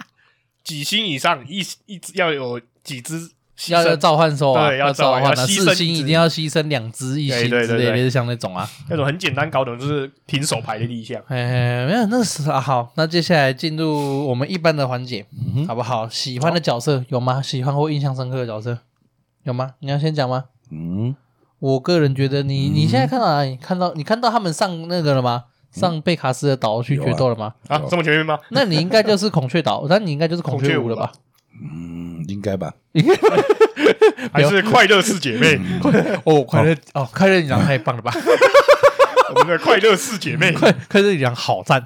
[0.63, 3.31] 几星以上，一一直要有几只。
[3.67, 11.21] 要要召唤兽啊，对，要召唤啊，四星一定要牺牲两只一星之类的，像那种啊，那种很简单搞懂，就是凭手牌的立项。
[11.27, 12.59] 哎，没有，那是啊。
[12.59, 15.25] 好，那接下来进入我们一般的环节，
[15.67, 16.07] 好不好？
[16.07, 17.41] 喜欢的角色有吗？
[17.41, 18.77] 喜欢或印象深刻的角色
[19.43, 19.71] 有吗？
[19.79, 20.45] 你要先讲吗？
[20.71, 21.15] 嗯，
[21.59, 23.57] 我个人觉得你你现在看到哪里？
[23.57, 25.45] 看到你看到他们上那个了吗？
[25.71, 27.53] 上贝卡斯的岛去决斗了吗？
[27.67, 28.39] 啊，这么全面吗？
[28.49, 31.11] 那你应该就是孔雀岛，那你应该就是孔雀舞了吧？
[31.61, 32.73] 嗯，应该吧，
[34.33, 35.59] 还是快乐四姐妹。
[36.23, 38.11] 哦，快乐哦，快乐你讲太棒了吧！
[39.35, 41.83] 我们的快乐四姐妹， 快快乐你讲好赞，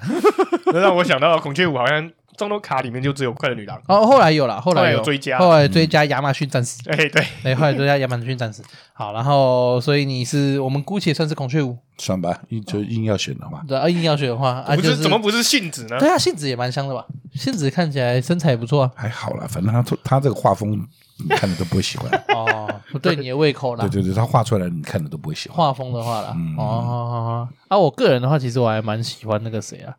[0.66, 3.80] 这让我想到孔雀舞，好像中多卡里面就只有快乐女郎。
[3.86, 4.06] 哦。
[4.06, 8.62] 后来有了，后来有追加，后来追加亚马逊战士，哎对，哎后来追加亚马逊战士。
[8.92, 15.98] 好，然后所以你是我们姑且算是孔雀舞，算吧，硬就硬要选的话，对啊，硬要选的话，啊不是怎么不是杏子呢？
[15.98, 17.04] 对啊，杏子也蛮香的吧？
[17.34, 20.86] 杏子看起来身材也不错啊，还好啦，反正他他这个画风
[21.18, 22.08] 你看的都不会喜欢。
[22.34, 23.86] 哦，不对你的胃口啦。
[23.86, 25.56] 对对对，他画出来你看的都不会喜欢。
[25.56, 29.94] 画风的话啦，哦，啊，我个人的话，其实我还蛮喜欢那个谁啊，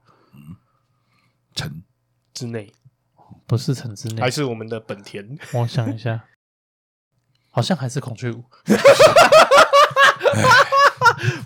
[1.54, 1.84] 陈
[2.36, 2.72] 之内，
[3.48, 5.26] 不是城之内，还是我们的本田。
[5.54, 6.26] 我想一下，
[7.50, 8.44] 好像还是孔雀舞。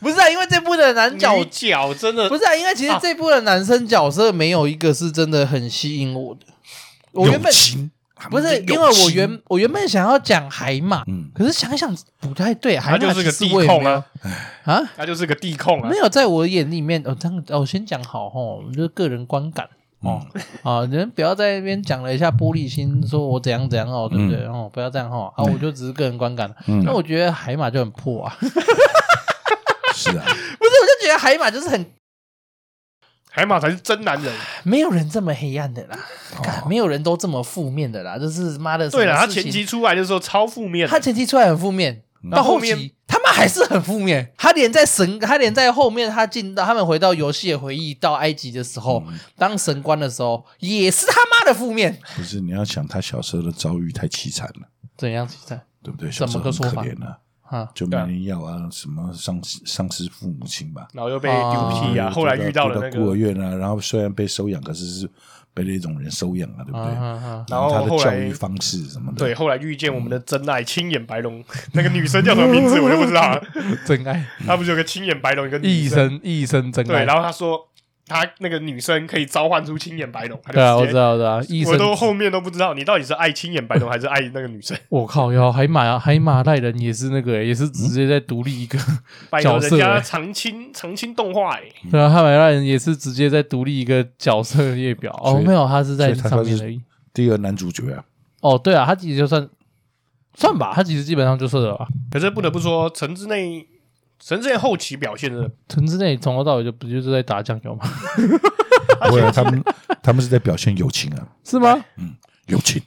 [0.02, 6.42] 不是啊，因为这部的男角角真的不是啊，因为其实这部的男生角色没有一个是真的很吸引我的。
[7.12, 7.54] 我原本
[8.30, 14.06] 不是，因为我原我原本想要讲海马，嗯，可是想想不太对，海马就是个地控啊，
[14.64, 18.40] 啊，他就是个地控啊，没有在我眼里面，哦，这样，我先讲好哈，
[18.74, 19.70] 就是个人观感
[20.02, 20.26] 哦，
[20.64, 24.46] 啊，你们不要在那边讲了一下玻璃心，说我怎样怎样哦，对不对？
[24.46, 26.54] 哦，不要这样哈，啊，我就只是个人观感，
[26.86, 28.38] 那我觉得海马就很破啊。
[29.94, 30.24] 是啊，
[30.58, 31.86] 不是，我就觉得海马就是很，
[33.30, 34.34] 海马才是真男人，
[34.64, 36.00] 没有人这么黑暗的啦，
[36.70, 38.90] 没有人都这么负面的啦，就是妈的。
[38.90, 42.96] 对了，他前期出来的时候超负面，他前期出来很负面，到后期
[43.40, 44.34] 还是很负面。
[44.38, 49.02] 他连在神，他连在后面，他进到他们回到游戏的回忆到埃及的时候，
[49.38, 51.98] 当神官的时候，也是他妈的负面。
[52.16, 55.62] 不是，你要想他小时候的遭遇太凄惨了，怎样凄惨？
[55.82, 56.12] 对不对？
[56.12, 57.16] 怎么个说法呢？
[57.50, 65.10] 啊，就没人要啊，什么丧丧失父母亲吧，然后又被丢弃啊，后来遇到了那个孤儿院啊，然后虽然被收养，可是是
[65.64, 66.94] 被那种人收养了，对不对？
[67.50, 71.44] 然后他的教育方式什么的，对，后来遇见我们的真爱青眼白龙，
[71.74, 73.42] 那个女生叫什么名字我就不知道了。
[73.86, 77.66] 真爱，他不是有个青眼白龙一个一生一生真爱，对，然后他说。
[78.10, 81.72] 他那个女生可以召唤出青眼白龙，对啊，我知道，我知道。
[81.72, 84.76] 我都后面都不知道，你到底是爱青眼白龙还是爱那个女生？
[84.90, 88.78] 我靠，要海马啊，海马赖人也是那个，也是直接在独立一个
[89.42, 89.78] 角色。
[89.78, 95.18] 人家长青长青动画，哎，对啊，海马赖人也是直接在独立一个角色列表。
[95.24, 96.82] 哦，没有，他是在上面而已。
[97.14, 98.04] 第二男主角啊。
[98.42, 99.48] 哦，对啊，他其实就算
[100.34, 101.88] 算吧，他其实基本上就是了吧。
[102.12, 103.68] 可是不得不说，城之内，
[104.20, 107.86] 城之内后期表现的，陈之内从头到尾就不就是在打酱油吗？
[109.08, 109.64] 不会啊，他们
[110.04, 111.86] 他们是在表现友情啊，是吗？
[111.98, 112.16] 嗯，
[112.48, 112.82] 友情。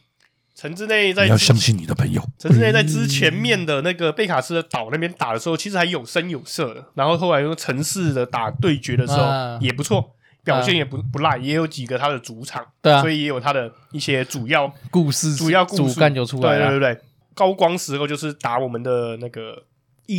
[0.55, 2.23] 陈之内在你要相信你的朋友。
[2.39, 6.85] 陈之内在之前面的那个贝卡斯的岛那边打的时候，其实还有声有色的。
[6.95, 9.27] 然后后来用城市的打对决的时候
[9.61, 10.15] 也不错，
[10.45, 16.69] 表现也不不赖，也有几个他的主场，对啊，所以也有他的一些主要故事、主要故事主干就出来了。
[16.69, 17.01] 对对对，
[17.35, 19.65] 高光时候就是打我们的那个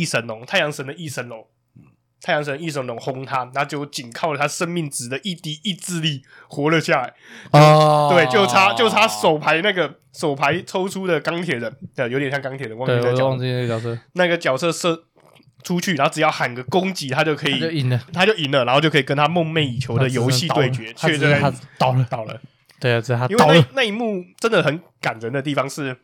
[0.00, 1.46] 翼神龙，太阳神的翼神龙。
[2.22, 7.12] 太阳神翼神龙轰他，那就仅靠了他生命值的一滴意志力活了下来。
[7.50, 12.74] 哦，对，就差就差手牌那个手牌抽出的钢铁人，对，有点像钢铁人。
[12.78, 15.04] 忘记那个忘记那个角色，那个角色射
[15.62, 20.94] 出去，然后只要喊个攻击，他就可以就赢了，他就赢了，然后就可以跟他梦寐以求的游戏对决。
[20.94, 22.40] 确认他倒了，倒了。
[22.80, 25.94] 对啊，这他因为那那一幕真的很感人的地方是。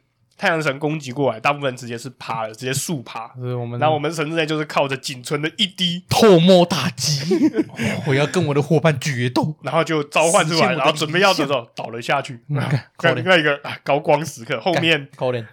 [0.41, 3.31] 太阳神攻击过来，大部分直接是趴了，直接竖趴。
[3.39, 7.39] 是我们，然后我们神之内就是靠着仅存的一滴透摸打击，
[8.09, 12.41] 我要跟我的伙伴决斗，然后就召唤出来，然后准备要的时候倒了下去。
[12.47, 15.07] 那一个高光时刻，后面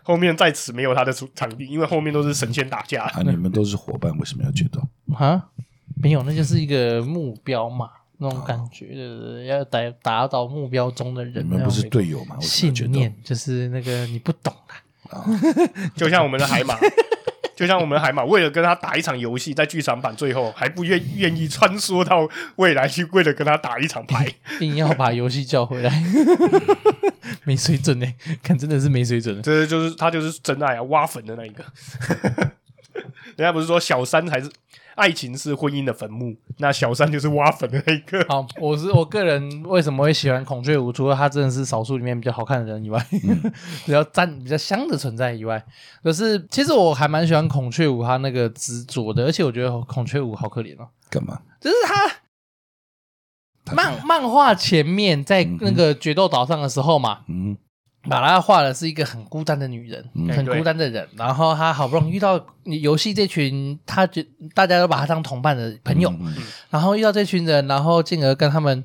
[0.04, 3.04] 后面在此没有他的场地，因为后面都是神仙打架。
[3.04, 4.82] 啊，你们都是伙伴，为什么要决斗？
[5.14, 5.48] 啊，
[6.02, 7.90] 没有，那就是一个目标嘛。
[8.18, 11.46] 那种感觉，就是要达达到目标中的人。
[11.46, 12.38] 你们不是队友吗？
[12.42, 15.26] 信念就是那个你不懂啦。
[15.96, 16.78] 就像我们的海马，
[17.56, 22.28] 就像我们的海马，为了跟他打一场游戏，在剧场版最后还不愿愿意穿梭到
[22.58, 24.28] 未来去，为了跟他打一场牌，
[24.60, 26.04] 硬要把游戏叫回来，
[27.46, 29.42] 没水准呢，看真的是没水准。
[29.42, 31.64] 这就是他就是真爱啊，挖坟的那一个。
[33.36, 34.50] 人家不是说小三才是。
[34.98, 38.20] 爱情是婚姻的坟墓，那小三就是挖坟的那一个。
[38.28, 40.92] 好，我是我个人为什么会喜欢孔雀舞？
[40.92, 43.54] 除了他真的是少数里面比较好看的人以外，嗯、
[43.86, 45.64] 比较赞、比较香的存在以外，
[46.02, 50.90] 可是其实我还蛮喜欢孔雀舞他那个执着的，而且我觉得孔雀舞好可怜哦。
[51.12, 51.42] 干嘛？
[51.62, 57.56] 就是他漫漫画前面在那个决斗岛上的时候嘛，嗯。
[58.10, 61.08] 把他画的是一个很孤单的女人，嗯、很孤单的人。
[61.16, 66.10] 然后他好不容易遇到游戏这群，他觉大家都把他当同伴的朋友。
[66.20, 66.36] 嗯、
[66.70, 68.84] 然后遇到这群人，然后进而跟他们，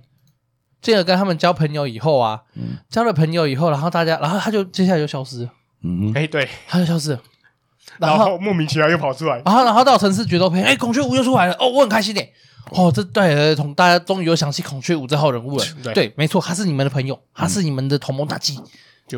[0.81, 5.51] 进而跟他们交朋友以后啊，嗯、交了朋友以后，然后大家，然后他就接下来就消失了。
[5.83, 7.21] 嗯，哎，对，他就消失了。
[7.99, 9.43] 然后，然后莫名其妙又跑出来。
[9.45, 11.55] 然后，然后到城市决斗篇，哎，孔雀舞又出来了。
[11.59, 12.33] 哦，我很开心耶。
[12.71, 15.65] 哦，这对，从大家终于有想起孔雀舞这号人物了。
[15.83, 18.59] 对，对，没错，他是你们的朋友，他是你们的同盟大计。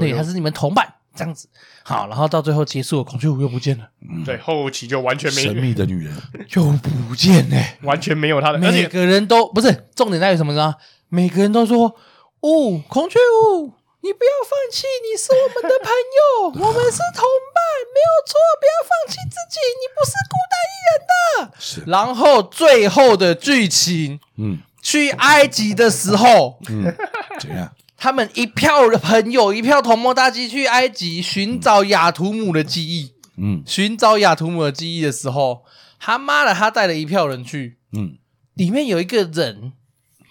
[0.01, 1.49] 对，他是你们同伴，这样子
[1.83, 3.89] 好，然后到最后结束了，孔雀舞又不见了。
[4.25, 6.15] 对，后期就完全没神秘的女人
[6.49, 6.65] 就
[7.09, 8.59] 不见呢，完全没有他的。
[8.59, 10.75] 每个人都不是重点在于什么呢？
[11.09, 11.95] 每个人都说
[12.41, 17.23] ：“哦，孔雀舞，你不要放弃，你是我们的朋友， 我们是同
[17.55, 21.85] 伴，没有错，不要放弃自己，你不是孤单一人的。”是。
[21.87, 26.93] 然后最后的剧情，嗯，去埃及的时候，嗯，
[27.39, 27.71] 怎样？
[28.05, 33.15] 他们一票的朋友，一票同盟大计去埃及寻找雅图姆的记忆。
[33.39, 35.65] 嗯，寻找雅图姆的记忆的时候，
[35.99, 37.79] 他妈的，他带了一票人去。
[37.95, 38.19] 嗯，
[38.53, 39.73] 里面有一个人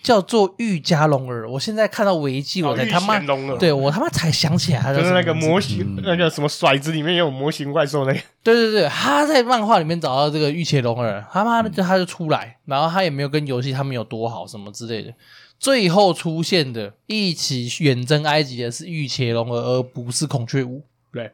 [0.03, 1.49] 叫做玉加龙儿。
[1.49, 3.17] 我现在看到维基，我才他妈，
[3.57, 8.19] 对我他妈才想起来他，就是那个模型，那个什么骰子里面也有模型怪兽那个。
[8.43, 15.13] 对对对，他在漫画里面找到这个玉切龙儿，他妈的就他就出来，然后他也没有跟游戏他们有多好什么之类的。
[15.57, 20.83] 最后出现的一起远征埃及的是玉切龙儿，而不是孔雀舞。
[21.13, 21.31] 对，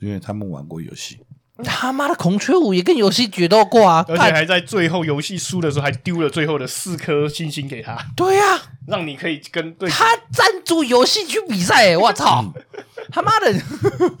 [0.00, 1.20] 因为他们玩过游戏。
[1.64, 4.04] 他妈的，孔雀舞也跟游戏决斗过啊！
[4.08, 7.96] 而且还在最后游戏输的时候，还丢了最后的四颗星星给他。
[8.14, 11.96] 对呀、啊，让你可以跟对他赞助游戏去比赛、欸。
[11.96, 12.44] 我操！
[12.44, 12.62] 嗯、
[13.10, 13.50] 他妈的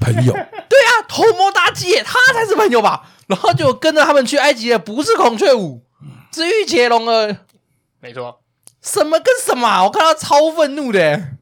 [0.00, 0.32] 朋友。
[0.68, 3.10] 对啊，同盟大计，他才是朋友吧？
[3.26, 5.82] 然后就跟着他们去埃及的，不是孔雀舞，
[6.32, 7.36] 是玉伽龙儿。
[8.00, 8.40] 没错。
[8.80, 9.84] 什么跟什么？
[9.84, 11.32] 我看到超愤怒的。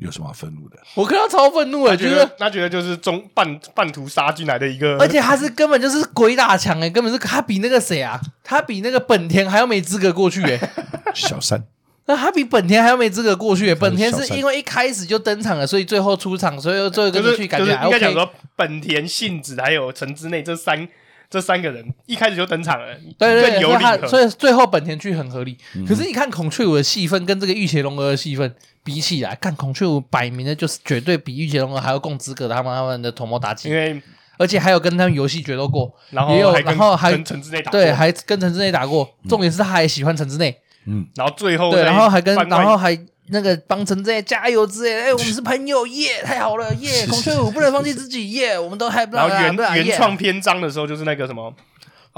[0.00, 0.76] 有什么愤怒的？
[0.94, 10.70] 我看到超愤怒的，觉得他觉得就是中半半途杀进来的一个，而且他是根本就是鬼打墙哎，根本是他比那个谁啊，他比那个本田还要没资格过去哎。
[11.14, 11.64] 小三，
[12.06, 13.74] 那他比本田还要没资格过去。
[13.74, 17.86] 本田是因为一开始就登场了，所以最后出场，所以最后跟着去，感觉还 OK。
[17.86, 20.88] 应该讲说本田、信子还有城之内这三。
[21.30, 22.86] 这三个人一开始就登场了，
[23.18, 25.58] 对对对，所以所以最后本田去很合理。
[25.76, 28.54] 嗯、可是你看孔雀舞的戏份跟这个御邪龙儿的戏份
[28.88, 34.00] 比起来，看孔雀舞摆明的就是绝对比御姐龙儿还要更资格的他们他们的同谋打击，因为
[34.38, 39.06] 而且还有跟他们游戏决斗过，然后也有然后还跟陈之内打对，还跟陈之内打过。
[39.28, 51.52] 重点是他还喜欢陈之内，嗯，然后最后对，然后还跟然后还那个帮陈真加油之类的，哎， 我们是朋友耶，太好了耶，孔雀舞不能放弃自己耶，我们都还不然后原原创篇章的时候，就是那个什么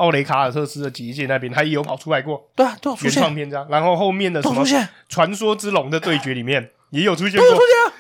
[0.01, 4.65] 奥雷卡尔特斯的结界那边，他也有跑出来过，对啊，都原创篇章，然后后面的什么
[5.09, 7.47] 传说之龙的对决里面也有出现过，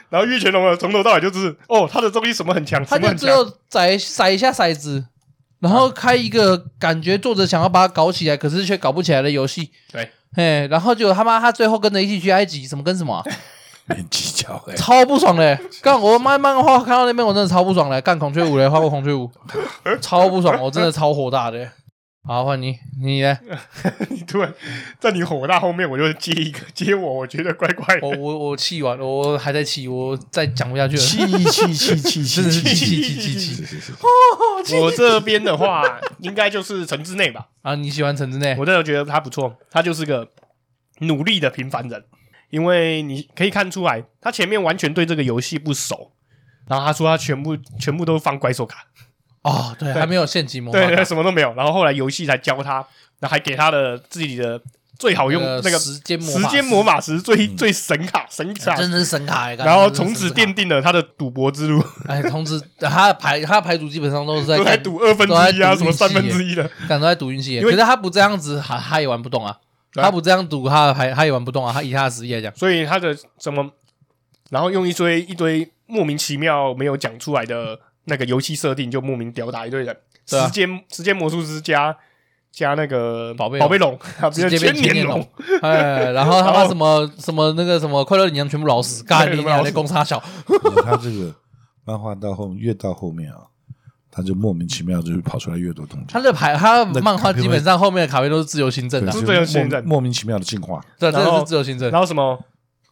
[0.08, 5.04] 然后月全龙啊从头到尾就是哦，他的东西什么很强，他就只有骰骰一下骰子。
[5.60, 9.70] 然后开一个感觉作者想要把它搞起来，可是却搞不起来的游戏。
[9.92, 13.22] 对，嘿，然后就他妈他最后跟着一起去埃及，什么跟什么、啊？
[13.86, 15.58] 很计较哎，超不爽嘞！
[15.82, 18.00] 干我漫漫画看到那边，我真的超不爽嘞！
[18.00, 19.30] 干孔雀舞嘞，画过孔雀舞，
[20.00, 21.58] 超不爽，我真的超火大的。
[22.22, 23.38] 好，换你，你呢？
[24.10, 24.54] 你突然
[25.00, 28.06] 在你火大后面，我就接一个接我，我觉得怪怪的。
[28.06, 31.02] 我我我气完了，我还在气，我再讲不下去了。
[31.02, 33.64] 气气气气气，气气气 气
[34.64, 34.76] 气！
[34.76, 35.82] 我这边的话，
[36.18, 37.48] 应该就是城之内吧？
[37.62, 38.54] 啊，你喜欢城之内？
[38.58, 40.30] 我真的觉得他不错，他就是个
[40.98, 42.04] 努力的平凡人，
[42.50, 46.12] 因为你可以看出来，他前面完全对这个游戏不熟，
[46.68, 48.84] 然后他说他全部全部都放怪兽卡。
[49.42, 51.54] 哦，对，还没有献级魔法，对对，什么都没有。
[51.54, 52.74] 然后后来游戏才教他，
[53.20, 54.60] 然后还给他的自己的
[54.98, 59.50] 最好用那个时间魔时间魔法石最最神卡神卡，真的是神卡。
[59.54, 61.82] 然后从此奠定了他的赌博之路。
[62.06, 67.58] 哎，从此他的牌他的牌组基本上都是在赌二分之一啊，什么三分之一的，感觉在赌运气。
[67.62, 69.56] 可是他不这样子，他他也玩不动啊。
[69.94, 71.72] 他不这样赌，他的牌他也玩不动啊。
[71.72, 73.70] 他以他的实力来讲，所以他的什么，
[74.50, 77.80] 然后用一堆一堆莫名其妙没有讲出来的。
[78.04, 81.96] 那个游戏设定就莫名吊打一堆人，时间时间魔术师加
[82.50, 83.98] 加那个宝贝宝贝龙，
[84.32, 85.24] 直接变千年龙，
[85.62, 90.20] 哎，然后他把什么什么那个什么快乐领羊全部老死，干你娘的公差小。
[90.84, 91.34] 他这个
[91.84, 93.38] 漫画到后越到后面啊，
[94.10, 96.06] 他就莫名其妙就跑出来越多东西。
[96.08, 100.80] 他的牌，他漫画基本上后面的卡片都是自由行政的，自由行政，莫名其妙的进化。
[100.98, 101.90] 对，这是自由行政。
[101.90, 102.38] 然后什么？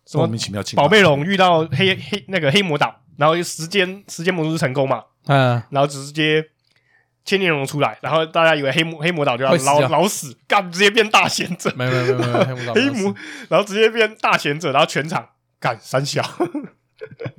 [0.06, 0.24] 什么？
[0.24, 2.94] 莫名其妙进化，宝贝龙遇到黑黑那个黑魔岛。
[3.18, 6.42] 然后时间时间魔术师成功嘛，嗯，然后直接
[7.24, 13.14] 千年龙出来，然后大家以为黑魔黑魔岛就要老老死，干直接变大贤者，没有没有没有黑魔 黑魔，
[13.50, 15.28] 然后直接变大贤者，然后全场
[15.60, 16.22] 干三小，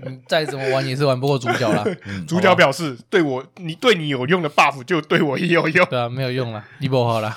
[0.05, 1.83] 你 再怎么玩也是玩不过主角啦。
[2.27, 7.35] 主角表示对我你对你有用的 buff 就对我也有用，对啊，没有用了，你不好了。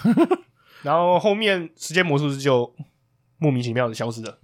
[0.83, 2.74] 然后后面时间魔术师就
[3.38, 4.38] 莫名其妙的消失了。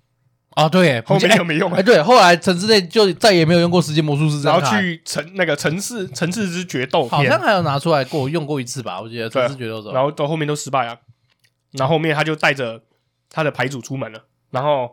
[0.58, 1.78] 啊，对，后面就没用了。
[1.78, 10.98] 哎，对，后来城市内就再也没有用过时间魔术师，然后去城那个城市城市之决斗，好像还有拿出来过用过一次吧，我记得城市决斗，然后到后面都失败了。
[11.72, 12.82] 然后后面他就带着
[13.30, 14.24] 他的牌组出门了。
[14.50, 14.92] 然后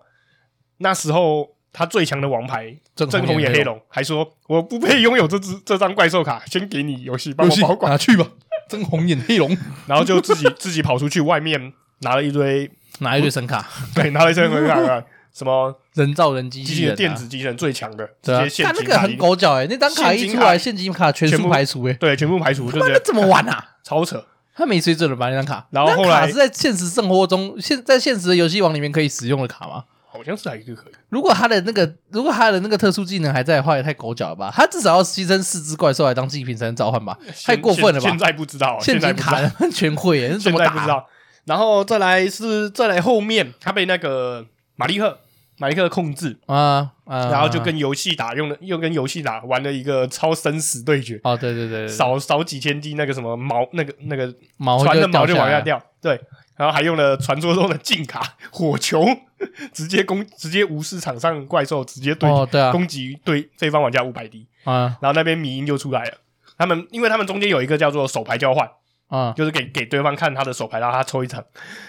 [0.77, 8.27] 那时候他最强的王牌正红眼黑龙还说：“我不配拥有这只这张怪兽卡，先给你游戏帮我保管拿去吧。”
[8.69, 15.03] 真红眼黑龙， 然后就自己自己跑出去外面拿了一堆拿一堆神卡，对，拿了一堆神卡。
[15.37, 23.61] 什么人造人机器人、电子机器人最强的，对啊，他那个很狗脚哎，那张卡一出来，现金卡全部排除哎，对，全部排除，就觉得怎么玩啊？
[23.83, 25.27] 超扯，他没水准了吧？
[25.27, 29.83] 那张卡，然后后来是在现实生活中，现在现实的游戏王里面可以使用的卡吗？
[30.07, 30.93] 好像是还是可以。
[31.09, 34.49] 如果他的那个，如果他的那个特殊技能还在的话，也太狗脚了吧？
[34.55, 37.19] 他至少要牺牲四只怪兽来当祭品才能召唤吧？
[37.43, 38.09] 太过分了吧？
[38.09, 39.37] 现在不知道，现金卡
[39.73, 41.05] 全会耶，现在不知道。
[41.43, 44.45] 然后再来是再来后面，他被那个
[44.77, 45.19] 马利克。
[45.57, 51.19] 马利克控制啊，啊然后就跟游戏打，用了又跟游戏打，玩了一个超生死对决。
[51.23, 55.81] 哦，对对对，少少几千滴那个什么毛，那个那个毛船的毛就往下掉。
[56.01, 56.19] 对，
[56.57, 59.05] 然后还用了传说中的禁卡火球，
[59.71, 64.45] 直接攻，直接无视场上怪兽，直接对、哦、对、啊、攻击对对方玩家五百滴。
[64.65, 66.17] 啊，然后那边迷音就出来了，
[66.57, 68.69] 他们因为他们中间有一个叫做手牌交换，
[69.07, 71.41] 啊，就是给给对方看他的手牌，然后他抽一场，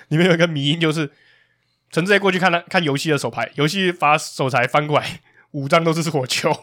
[0.08, 1.10] 里面有一个迷音就是。
[1.96, 5.20] 陈志杰过去看他看游戏的手牌，游戏把手牌翻过来，
[5.52, 6.54] 五张都是火球。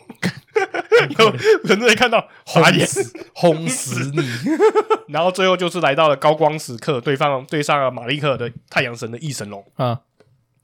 [0.96, 2.88] 然后陈志看到，滑眼，
[3.34, 4.24] 轰死你！
[5.10, 10.02] 然后最后就是来到了高光时刻，对方对上了马利克的太阳神的翼神龙啊。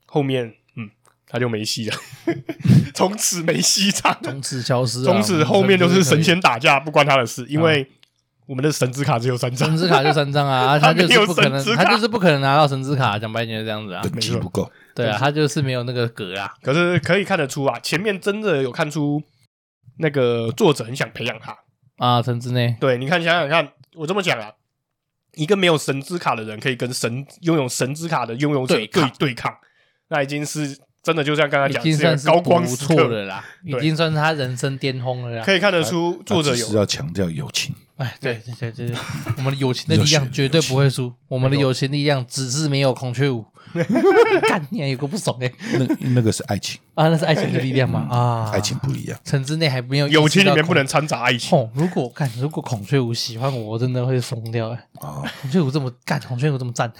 [0.06, 0.88] 后面嗯，
[1.26, 1.96] 他就没戏了，
[2.94, 7.90] 从此没戏唱，从此消失，从此后面就是神仙打架，不关他的事，因为。
[8.50, 16.52] 我们的神之卡只有三张，神之卡就三张啊， 他就是不可能，他就是不可能拿到神之卡，讲白点就这样子啊，等级不够，对啊，他就是没有那个格啊。
[16.60, 19.22] 可是可以看得出啊，前面真的有看出
[19.98, 21.56] 那个作者很想培养他。
[21.98, 22.76] 啊，神之内。
[22.80, 24.50] 对，你看想想看，我这么讲啊，
[25.36, 29.56] 一个没有神之卡的人可以跟神拥有神之卡的拥有者对对对抗，
[30.08, 35.44] 那已经是真的就像刚才讲，已经算是高光不错的啦，已经算是他人生巅峰了啦。
[35.44, 37.74] 可以看得出作者有是要强调友情。
[37.96, 38.96] 哎，对对对对，
[39.36, 43.44] 我们的友情的力量绝对不会输，我们的友情力量只是没有孔雀舞。
[44.48, 48.08] 干你还有个不爽哎，那那个是爱情啊，那是爱情的力量吗？
[48.10, 49.16] 啊，爱情不一样。
[49.22, 51.70] 城之内还没有友情里面不能掺杂爱情。
[51.74, 54.76] 如果干，如果孔雀舞喜欢我，我真的会疯掉哎。
[55.00, 56.92] 啊，孔雀舞这么干，孔雀舞这么赞，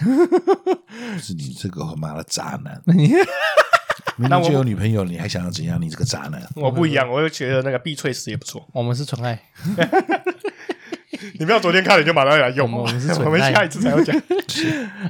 [1.19, 2.81] 是你这个妈的渣男。
[4.17, 4.27] 你。
[4.27, 5.81] 那我有女朋友，你还想要怎样？
[5.81, 6.41] 你这个渣男！
[6.55, 8.67] 我不一样，我就觉得那个碧翠丝也不错。
[8.73, 9.39] 我们是纯爱，
[11.39, 12.71] 你不要昨天看了就马上来用。
[12.71, 14.15] 我们是 纯爱，我们下一次才会讲。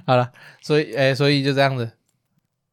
[0.05, 1.89] 好了，所以诶，所以就这样子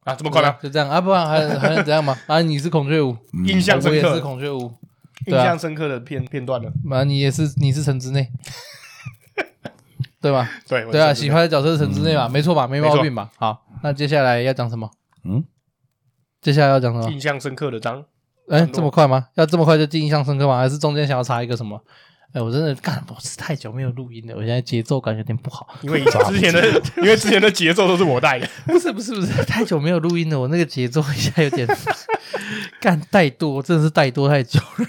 [0.03, 0.57] 啊，这么快吗？
[0.61, 2.17] 就这样啊，不然还还能怎样吗？
[2.27, 4.73] 啊，你是孔雀舞，印象深刻，我也是孔雀舞，
[5.27, 6.71] 印象深刻的片片段了。
[6.91, 8.31] 啊，你也是，你是城之内，
[10.21, 10.49] 对吧？
[10.67, 12.27] 对对啊，喜欢的角色是城之内吧？
[12.27, 12.67] 没错吧？
[12.67, 13.29] 没毛病吧？
[13.37, 14.89] 好，那接下来要讲什么？
[15.23, 15.43] 嗯。
[16.41, 17.11] 接下来要讲什么？
[17.11, 18.03] 印象深刻的章，
[18.49, 19.27] 哎，这么快吗？
[19.35, 20.57] 要这么快就进印象深刻吗？
[20.57, 21.81] 还是中间想要插一个什么？
[22.31, 25.67] 哎，我真的干，我是太久没有录音了，我现在节奏感有点不好。
[25.81, 28.47] 因为之前的， 因为之前的节奏都是我带的。
[28.67, 31.67] 不是不是不是，太久没有录音了，我那个节奏一下有点
[32.79, 34.85] 干怠惰，真的是怠惰太久了。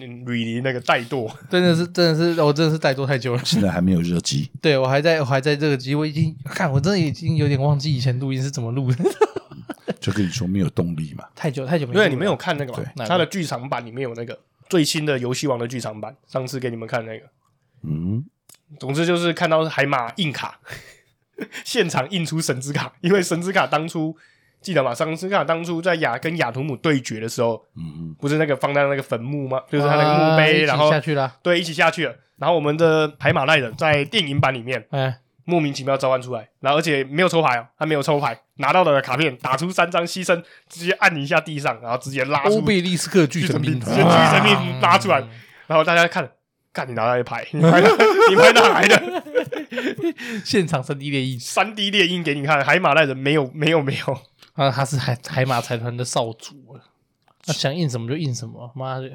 [0.00, 3.42] 嗯，瑞离那个怠惰，真的是真的是，我真的是怠惰太久了。
[3.44, 9.04] 现在还没有热机，对我还在我还在这个机，我已经看，我真的已经有点忘记以前录音是怎么录的。
[10.00, 13.06] 就跟你说没有动力嘛，太久太久没对，你没有看那个嘛？
[13.06, 17.26] 他的剧场版里面有那个最新的游戏王的剧场版，上次给你们看那个。
[17.82, 18.24] 嗯，
[18.78, 20.60] 总之就是看到海马印卡，
[21.64, 24.16] 现场印出神之卡，因为神之卡当初
[24.60, 24.94] 记得吗？
[24.94, 29.62] 神之卡当初在雅跟雅图姆对决的时候，嗯，不是那个放在那个坟墓吗？
[29.70, 32.14] 就是他那个墓碑，然后下去了，对，一起下去了。
[32.36, 35.18] 然后我们的海马赖人在电影版里面，哎。
[35.48, 45.26] 莫名其妙召唤出来，然后而且没有抽牌哦，他没有抽牌，拿到的卡片打出三张牺牲，直接按一下地上，然后直接拉出欧贝利斯克巨神兵，直接巨神兵拉出来，
[45.66, 46.30] 然后大家看，
[46.70, 47.80] 看你拿到一牌，你拍
[48.52, 49.24] 哪来的？
[50.44, 54.20] 现场三 D 猎鹰，三 D 猎鹰给你看，海马赖人没有没有没有，
[54.52, 56.76] 啊，他是海海马财团的少主啊，
[57.46, 59.10] 他想印什么就印什么，妈的。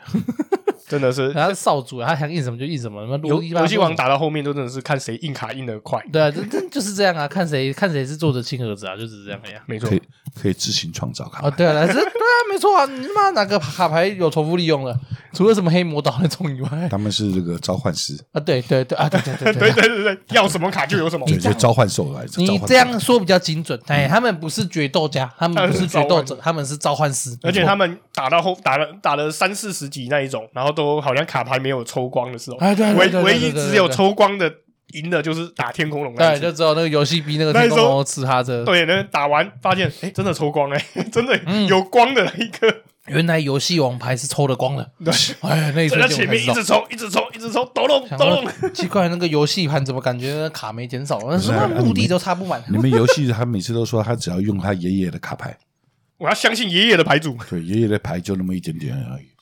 [0.87, 3.03] 真的是，他是少主，他想印什么就印什么。
[3.23, 6.03] 游游戏王打到后面都真的是看谁印卡印的快。
[6.11, 9.61] 对啊，这这就是这样啊，看谁看谁是作者亲儿子啊，就是这样呀。
[9.65, 10.01] 没错，可以
[10.41, 11.47] 可以自行创造卡。
[11.47, 12.85] 啊，对啊， 这，对啊，没错啊。
[12.85, 14.95] 你他妈哪个卡牌有重复利用了？
[15.33, 18.39] 除了什么黑魔导那种以外，他们是这个召唤师啊。
[18.39, 21.25] 对对对啊，对对对对对对对，要什么卡就有什么。
[21.25, 22.23] 对，就召唤兽来。
[22.37, 23.79] 你这样说比较精准。
[23.87, 27.35] 哎，他们不是决斗家，他们不是决斗者，他们是召唤师。
[27.41, 31.53] 而且他们打到后打了打了三四十级那一种，然后都好像卡牌。
[31.63, 32.57] 没有抽光的时候，
[32.97, 34.51] 唯唯一只有抽光的
[34.93, 51.17] 赢的就是打天空龙，对，就只有那个游戏逼那个天空龙吃他这，对，那打完发现，哎，真的抽光哎， 真的有光的那一个，原来游戏王牌是抽的光的，对，哎，那在前面一直抽，一直抽，一直抽，抖动抖动，奇怪，那个游戏盘怎么感觉卡没减少？
[51.29, 52.61] 那什么目的都插不满？
[52.67, 55.57] 你们游戏他每次都说他只要用他爷爷的卡牌，
[56.17, 59.32] 我要相信爷爷的牌组，对，爷爷的牌就那么一点点而已。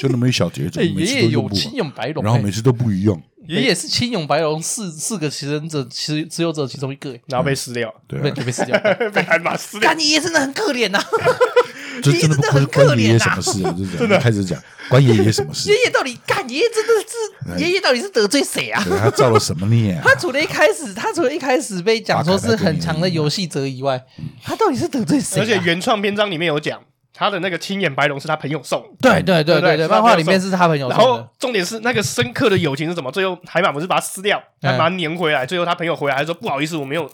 [0.00, 3.20] 就那么一小碟子，爷爷有青勇白龙，然后每次都不一样。
[3.46, 8.76] 爷爷是青勇白龙四四个持人者，持持有者其中一个， 然后被撕掉，对，被被撕掉，
[9.14, 9.88] 被海马撕掉。
[9.88, 11.00] 干爷爷真的很可怜呐，
[12.02, 13.72] 这真的不是关爷爷什么事啊？
[13.96, 15.70] 真的开始讲关爷爷什么事？
[15.70, 18.84] 爷爷到底干爷爷真的是爷爷到底是得罪谁啊？
[18.98, 20.02] 他造了什么孽啊？
[20.04, 24.04] 他除了一开始，他除了一开始被讲说是很强的游戏者以外，
[24.42, 25.40] 他到底是得罪谁？
[25.40, 26.80] 而且原创篇章里面有讲。
[27.16, 30.98] 他的那个青眼白龙是他朋友送，对对对对对，漫画里面是他朋友送。
[30.98, 33.10] 然后重点是那个深刻的友情是什么？
[33.10, 35.46] 最后海马不是把它撕掉，还把它粘回来。
[35.46, 37.10] 最后他朋友回来还说不好意思，我没有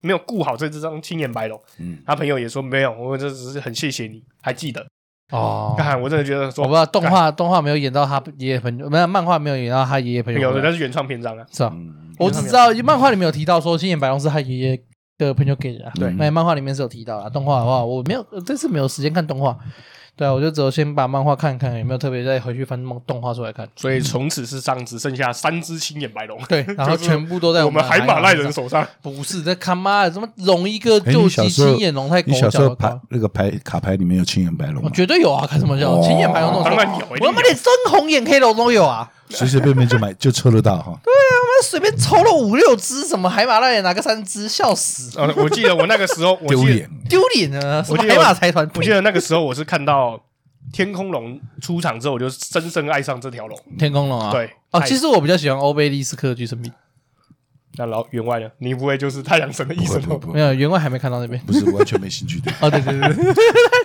[0.00, 1.60] 没有顾好这只张青眼白龙。
[1.78, 4.86] 嗯，他朋友也说没有，我这只是很谢谢你，还记得
[5.30, 5.74] 哦。
[5.76, 10.40] 看，我真的觉得说，我不知道动画动画没有演到他爷爷朋友，没有漫画没有演到他爷爷朋友。
[10.40, 11.72] 有的，那是原创篇章啊，是啊？
[12.18, 14.82] 我只知道漫画里面有提到说青眼白龙是他爷爷
[15.18, 15.90] 的朋友给的。
[15.94, 17.28] 对，那漫画里面是有提到啊。
[17.28, 19.56] 动画的话我没有，这次没有时间看动画。
[20.14, 23.66] 对啊，我就只有先把漫画看看，有没有特别再回去翻动动画出来看。
[23.74, 26.38] 所以从此世上只剩下三只青眼白龙。
[26.50, 28.86] 对，然后全部都在我们海马赖人手上。
[29.00, 32.74] 不是这他妈的，怎么龙一个救急青眼龙太狗脚了？
[32.74, 34.92] 牌那个牌卡牌里面有青眼白龙？
[34.92, 35.46] 绝对有啊！
[35.46, 36.62] 开什么叫青眼白龙？
[36.62, 39.10] 当然有，我他妈连深红眼黑龙都有啊！
[39.32, 40.98] 随随便便就买就抽得到哈。
[41.02, 45.18] 对啊，我们随便抽了五六只，什么海马那里拿个三只，笑死！
[45.18, 47.82] 啊我记得我那个时候丢脸丢脸啊！
[47.82, 48.68] 什么海马财团？
[48.74, 50.22] 我记得那个时候我是看到。
[50.72, 53.58] 天空龙出场之后，我就深深爱上这条龙。
[53.76, 56.72] 天空龙啊，对哦，其实我比较喜欢欧贝利斯克巨神兵。
[57.76, 58.48] 那老员外呢？
[58.58, 60.16] 你不会就是太阳神的意思吗？
[60.32, 62.52] 没有，员外还没看到那边，不是完全没兴趣的。
[62.60, 63.34] 哦，对对对，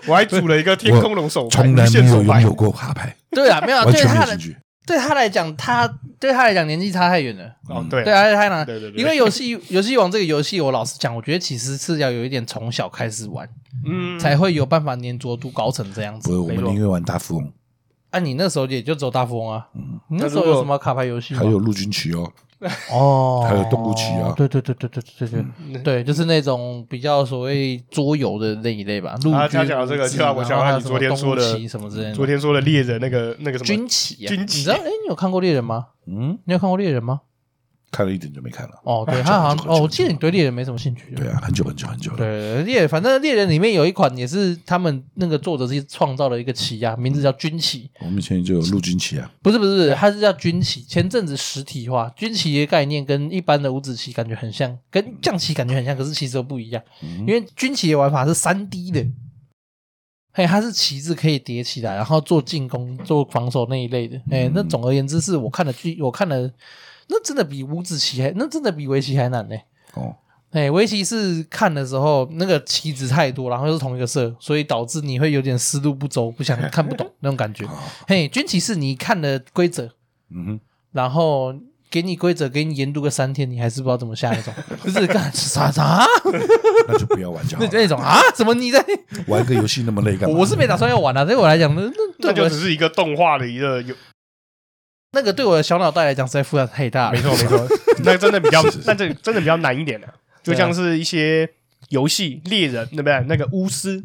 [0.06, 3.14] 我还组了一个天空龙手牌，从来没有拥有过卡牌。
[3.32, 4.58] 对啊，没有，完全没兴趣。
[4.88, 5.86] 对他来讲，他
[6.18, 7.44] 对他来讲年纪差太远了。
[7.68, 13.48] 哦，对，对，而且他呢，对对对，因为游戏 游戏王这个游戏，我老实讲，我觉得其实是要有一点从小开始玩，
[13.86, 16.30] 嗯，才会有办法粘着度高成这样子。
[16.30, 17.52] 不是，我们宁愿玩大富翁。
[18.12, 21.36] 啊，你那时候也就走大富翁啊，嗯，你那时候有什么卡牌游戏？
[21.36, 22.32] 还有陆军棋哦。
[22.92, 25.28] 哦，还有动物棋啊，对对对对对对
[25.74, 29.12] 对对，就是那种比较所谓桌游的那一类吧。
[29.34, 32.14] 啊，他讲这个，就让我想到你昨天说的什么之类的。
[32.14, 34.76] 昨天说的猎人那个那个什么军旗，军旗，你知道？
[34.76, 35.88] 哎，你有看过猎人吗？
[36.08, 37.22] 嗯，你有看过猎人吗？
[37.90, 38.74] 看了一点就没看了。
[38.84, 41.16] 哦，对他好像哦，我记得你对猎人没什么兴趣。
[41.16, 42.18] 对啊，很久很久很久了。
[42.18, 47.90] 对猎，反正猎人里面有一款也是他们那个作者自己创造了一个棋啊，名字叫军旗。
[48.02, 49.32] 我们以前就有陆军旗啊。
[49.42, 50.82] 不是不是，它是叫军旗。
[50.84, 56.84] 前阵子实体化军旗的概念跟一般的五子棋感觉很像，跟象棋感觉很像，可是其实都不一样。
[57.20, 59.06] 因为军棋的玩法是三 D 的，
[60.34, 64.22] 嘿，它是旗子可以叠起来，然后做进攻、做防守那一类的。
[64.30, 66.52] 哎，那总而言之是我看了剧，我看了。
[67.08, 69.56] 那真的比五子棋还，那真的比围棋还难呢。
[69.94, 70.16] 哦，
[70.52, 77.66] 哎，围棋是看的时候那个棋子太多，然后又是同一个色，所以导致你会有点思路不周，不想看不懂 那种感觉。
[78.08, 79.86] 嘿，军棋是你看了规则，
[80.30, 80.60] 嗯哼，
[80.92, 81.54] 然后
[81.90, 84.54] 给你规则，给你研读个三天，你还是不知道怎么下那种，
[84.84, 86.06] 就是干啥啥，
[86.88, 87.64] 那就不要玩就好。
[87.64, 88.84] 那 那种啊，怎么你在
[89.28, 90.38] 玩个游戏那么累干嘛？
[90.38, 93.96] 我是没打算要玩的，对我来讲，那那那就只是一个动画的一个有。
[95.18, 97.68] 那个对我的小脑袋来讲实在负担太大，没错没错，
[98.06, 100.08] 那真的比较，那这真的比较难一点的，
[100.44, 101.50] 就像是一些
[101.90, 103.20] 游戏猎人，对不对？
[103.28, 104.04] 那个巫师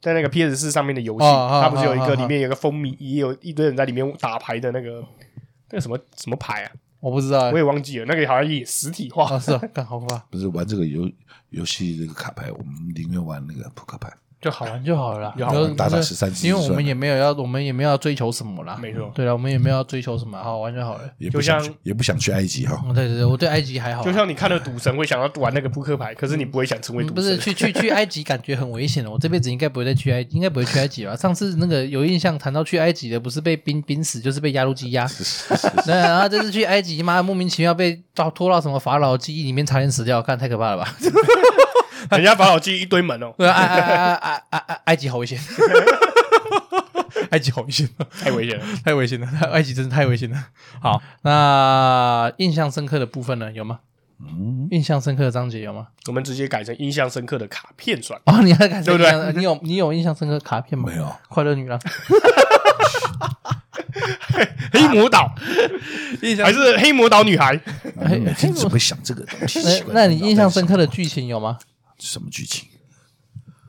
[0.00, 5.04] 在那个 PS 四上面的游戏，它不是有一个里面有个风靡，也有一堆人在里面打牌的那个
[5.68, 6.72] 那个什么什么牌啊？
[7.00, 8.06] 我不知道，我也忘记了。
[8.06, 10.24] 那个好像也实体化，是啊，干好吧？
[10.30, 11.10] 不是玩这个游
[11.50, 14.10] 游戏这个卡牌，我们宁愿玩那个扑克牌。
[14.40, 18.78] 就好玩就好了啦， 然后打打十三次，因为我们也没有要，我们也没有要追求什么啦。
[18.80, 21.00] 没错，对了，我们也没有要追求什么，好玩就好了。
[21.18, 22.82] 也不想，也不想去埃及哈。
[22.94, 24.02] 对对对，我对埃及还好。
[24.02, 27.14] 就像你看了赌神会想要玩那个扑克牌，可是你不会想成为赌神。
[27.16, 29.10] 不是去去去埃及，感觉很危险的。
[29.10, 31.14] 我这辈子应该不会再去埃，应该不会去埃及吧？
[31.14, 35.06] 上次那个有印象谈到去埃及的，不是被冰冰死，就是被压路机压。
[35.84, 40.96] 对，然后这次去埃及，妈莫名其妙被到拖到什么法老记忆里面，差点死掉，看太可怕了吧？
[42.16, 45.38] 人家法老记一堆门哦，对啊，埃埃埃埃埃埃埃及好危险，
[47.30, 47.88] 埃及好危险，
[48.20, 50.44] 太危险了，太危险了，埃及真是太危险了。
[50.80, 53.52] 好，那印象深刻的部分呢？
[53.52, 53.80] 有吗？
[54.22, 55.86] 嗯，印象深刻的章节有吗？
[56.06, 59.32] 我们直接改成印象深刻的卡片算哦，你还改成对不对？
[59.34, 60.84] 你有你有印象深刻的卡片吗？
[60.90, 61.80] 没有，快乐女郎，
[64.72, 65.32] 黑魔岛，
[66.44, 67.58] 还是黑魔岛女孩？
[67.94, 69.82] 每天只会想这个东西。
[69.88, 71.58] 那你印象深刻的剧情有吗？
[72.00, 72.68] 什么剧情？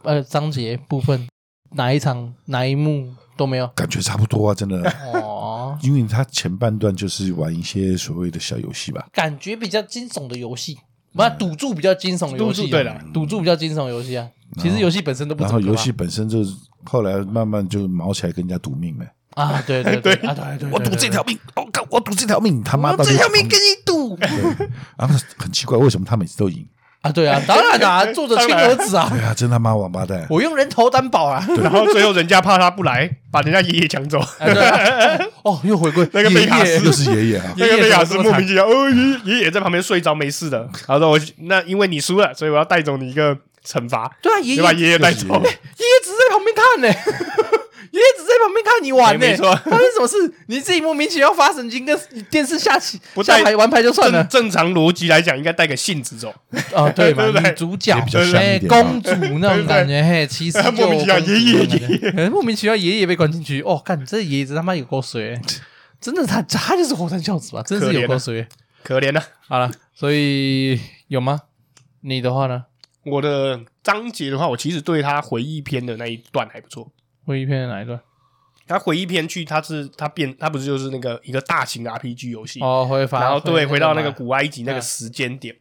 [0.03, 1.27] 呃，章节部分
[1.71, 3.67] 哪一场哪一幕都没有？
[3.67, 4.77] 感觉差不多啊，真的。
[5.13, 10.77] 哦，因为他前半段就是玩一些所谓的小游戏吧，感觉比较惊悚的游戏，
[11.13, 12.67] 不，赌注比较惊悚的游戏。
[12.69, 14.27] 对了，赌注比较惊悚游戏啊。
[14.59, 15.43] 其实游戏本身都不。
[15.43, 16.53] 然后游戏本身就是
[16.84, 19.05] 后来慢慢就毛起来跟人家赌命了。
[19.36, 24.17] 啊，对对对 啊，对对，我赌这条命，我靠，我赌这条命，他妈这条命跟你赌。
[24.97, 26.67] 然后很奇怪，为什么他每次都赢？
[27.01, 30.25] 啊，对啊，当然啦， 作者亲儿子啊， 对啊，真他妈王八蛋！
[30.29, 34.19] 我用人头担保啊， 然后最后人家怕他不来，把人家爷爷抢走。
[35.43, 38.87] 哦，又回归那个贝卡斯，又是爷爷啊，那个贝卡斯莫名其妙，哦，
[39.25, 40.69] 爷爷爷在旁边睡着没事的。
[40.85, 43.35] 他说我那因为你输了，所以我要带走你一个
[43.65, 44.11] 惩罚。
[44.21, 45.43] 对啊，爷爷把爷爷带走，爷爷
[46.03, 47.50] 只是在旁边看呢。
[47.91, 50.33] 爷爷只在旁边看你玩呢，发生什么事？
[50.47, 54.23] 你自己莫名其妙发神经，跟电视下棋不带牌玩牌就算了。
[54.23, 56.33] 正常逻辑来讲，应该带个信子走。
[56.73, 57.93] 哦，对嘛， 女主角
[58.33, 63.61] 哎，公主那种感觉，嘿，其实 莫名其妙爷爷爷爷，莫名其妙爷爷被关进去。
[63.63, 65.37] 哦，看这爷爷他妈有够水，
[65.99, 67.61] 真的他他就是火山孝子吧？
[67.61, 68.47] 真是有够水，
[68.83, 69.21] 可怜了。
[69.49, 70.79] 好了，所以
[71.09, 71.41] 有吗？
[71.99, 72.63] 你的话呢？
[73.03, 76.89] 我的章节的话，我其实对他回忆篇的那一段还不错。
[77.26, 77.99] 回忆篇哪一段？
[78.67, 85.53] 他回忆篇去，他是他变，他不是就是那个一个大型的 RPG 游戏哦，回然后对，回到那个古埃及那个时间点，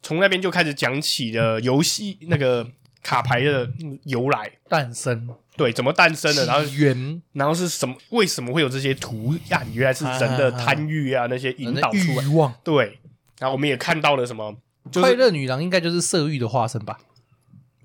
[0.00, 2.66] 从那边就开始讲起了游戏那个
[3.02, 3.68] 卡牌的
[4.04, 7.94] 由来、诞生，对，怎么诞生的，然后源，然后是什么？
[8.10, 9.66] 为什么会有这些图案？
[9.74, 12.54] 原来是人的贪欲啊，那些引导出来。
[12.64, 12.98] 对，
[13.38, 14.56] 然后我们也看到了什么？
[14.94, 16.98] 快乐女郎应该就是色欲的化身吧？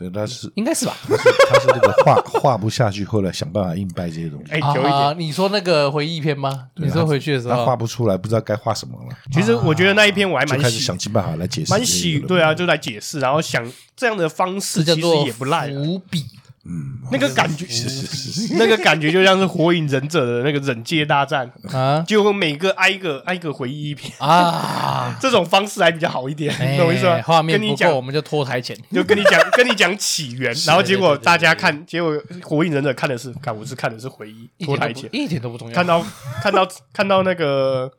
[0.09, 0.95] 对，他是应该是吧？
[1.07, 4.51] 他是他是那个画画不下去，后来想办法硬掰这些东西。
[4.51, 6.67] 哎，久一点，你说那个回忆篇吗？
[6.75, 9.15] 你说回去的时候他画不出来，不知道该画什么了。
[9.31, 13.63] 其实我觉得那一篇我还蛮开始想尽办法来解释，蛮喜对啊，就来解释，然后想
[13.95, 16.25] 这样的方式其实也不赖，伏笔。
[16.63, 27.19] 嗯，那个感觉是是是， 那个感觉就像是火影忍者的那个忍界大战啊， 就每个挨个挨个回忆一遍啊， 这种方式还比较好一点，懂我意思吗？
[27.23, 35.73] 画面不够，我们就拖台前，就跟你讲跟你讲起源，然后结果大家看，结果火影忍者看的是，看我是看的是回忆，拖台前一点都不重要。
[35.73, 36.05] 看到
[36.43, 37.91] 看到看到那个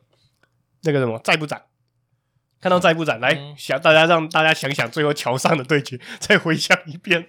[0.83, 1.61] 那个什么再不斩，
[2.61, 7.27] 看到再不斩，来想大家让大家想想最后桥上的对决，再回想一遍。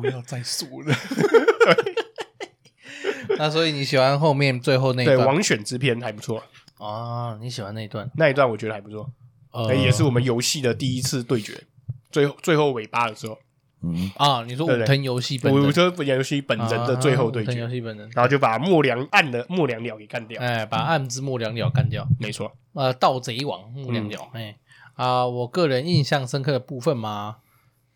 [0.00, 0.94] 不要再说了。
[3.38, 5.16] 那所以你喜欢后面最后那一段？
[5.16, 6.42] 对，王选之篇还不错
[6.78, 7.36] 啊。
[7.40, 8.10] 你喜欢那一段？
[8.16, 9.08] 那一段我觉得还不错，
[9.52, 11.62] 呃，也是我们游戏的第一次对决，
[12.10, 13.38] 最后最后尾巴的时候。
[13.86, 22.50] 嗯啊，你说武藤游戏本，武藤游戏本人的最后对决，游戏本人，然后就把墨良暗的墨良鸟给干掉，哎，把暗之墨良鸟干掉，没错。
[22.72, 24.56] 呃，盗贼王墨良鸟，哎
[24.94, 27.36] 啊，我个人印象深刻的部分嘛。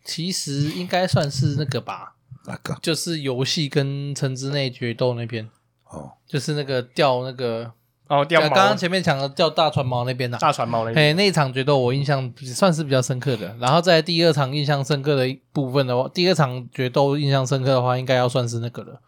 [0.09, 2.15] 其实应该算是那个吧，
[2.47, 2.75] 哪个？
[2.81, 5.47] 就是游戏跟城之内决斗那边
[5.87, 7.71] 哦，就是那个掉那个
[8.07, 8.41] 哦掉。
[8.41, 13.55] 刚刚前面讲的掉大船锚那边的大船猫那边，哎，那一场决斗我印象算是比较深刻的。
[13.59, 19.01] 然后在第二场印象深刻的一部分的话，第二场决斗印象深刻的话，应该要算是那个了。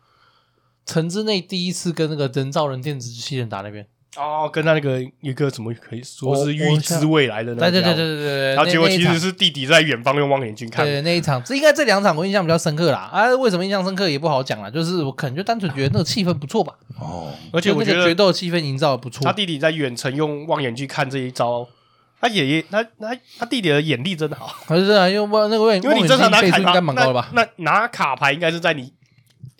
[0.86, 3.88] 城之内第一次跟那个人造人电子机器人打那边。
[4.18, 7.72] 哦，跟他那个一个怎么可以说是预知未来的那个？
[7.72, 8.56] 对对对对对对。
[8.56, 10.86] 然后结果其实是弟弟在远方用望远镜看。
[10.86, 13.10] 对，那一场，这应该这两场我印象比较深刻啦。
[13.12, 16.74] 啊，为什么印象深刻也不好讲啦，就是我可能就单纯觉得那个气氛不错吧。
[17.00, 19.24] 哦，而且我觉得决斗气氛营造的不错。
[19.24, 21.66] 他弟弟在远程用望远镜看这一招，
[22.20, 24.54] 他爷爷他他他弟弟的眼力真的好。
[24.68, 27.30] 可是啊，因为望那个望远镜，因为你正常拿卡牌应该蛮高的吧？
[27.34, 28.92] 那拿卡牌应该是在你。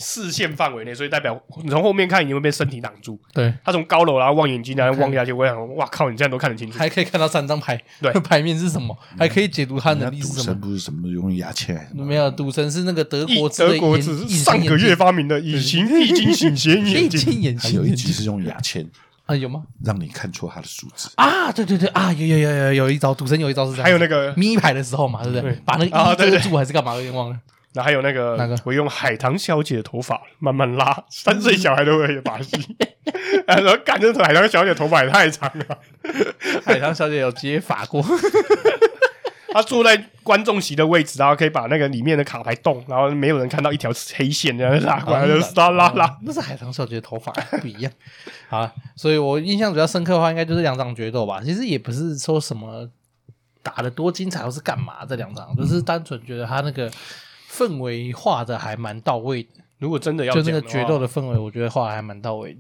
[0.02, 3.18] 视线范围内，所以代表你从后面看，你会被身体挡住。
[3.34, 10.44] 对，他从高楼然后望远镜然后望下去，我想，哇靠，你这样都看得清楚，还可以看到三张牌，对， 牌面是什么，还可以解读他的能力是什么。
[10.44, 11.90] 赌神不是什么用牙签？
[11.94, 18.86] 没有，赌神是那个德国德国是上个月发明的隐形液晶隐形眼镜， 还有一集是用牙签
[19.28, 19.36] 啊？
[19.36, 19.64] 有吗？
[19.86, 21.52] 让你看错他的数字啊？
[21.52, 25.54] 对对对啊，有有有有有一招，赌神有一招是这样，还有那个咪牌的时候嘛，对不对？
[25.64, 26.96] 把那个一遮住还是干嘛？
[26.96, 27.38] 有点忘了。
[27.74, 32.58] 然后还有那个，个我用海棠小姐的头发慢慢拉，三岁小孩都会有把戏。
[33.48, 35.78] 然后感觉海棠小姐头发也太长了，
[36.66, 38.04] 海棠小姐有接发过。
[39.54, 46.18] 她坐在观众席的位置，然后可以把那个里面的卡牌动，然后没有人看到一条黑线这样拉过来，就拉拉拉。
[46.22, 47.92] 那是海棠小姐的头发不一样。
[48.48, 51.42] 好，所以我印象比较深刻的话，应该就是两场决斗吧。
[51.44, 52.90] 其实也不是说什么
[53.62, 56.92] 打的多精彩或是干嘛，这两场就是单纯觉得他那个。
[57.52, 59.50] 氛围画的还蛮到位的。
[59.80, 62.60] 如果真的要就那个决斗的氛围，我觉得画的还蛮到位的。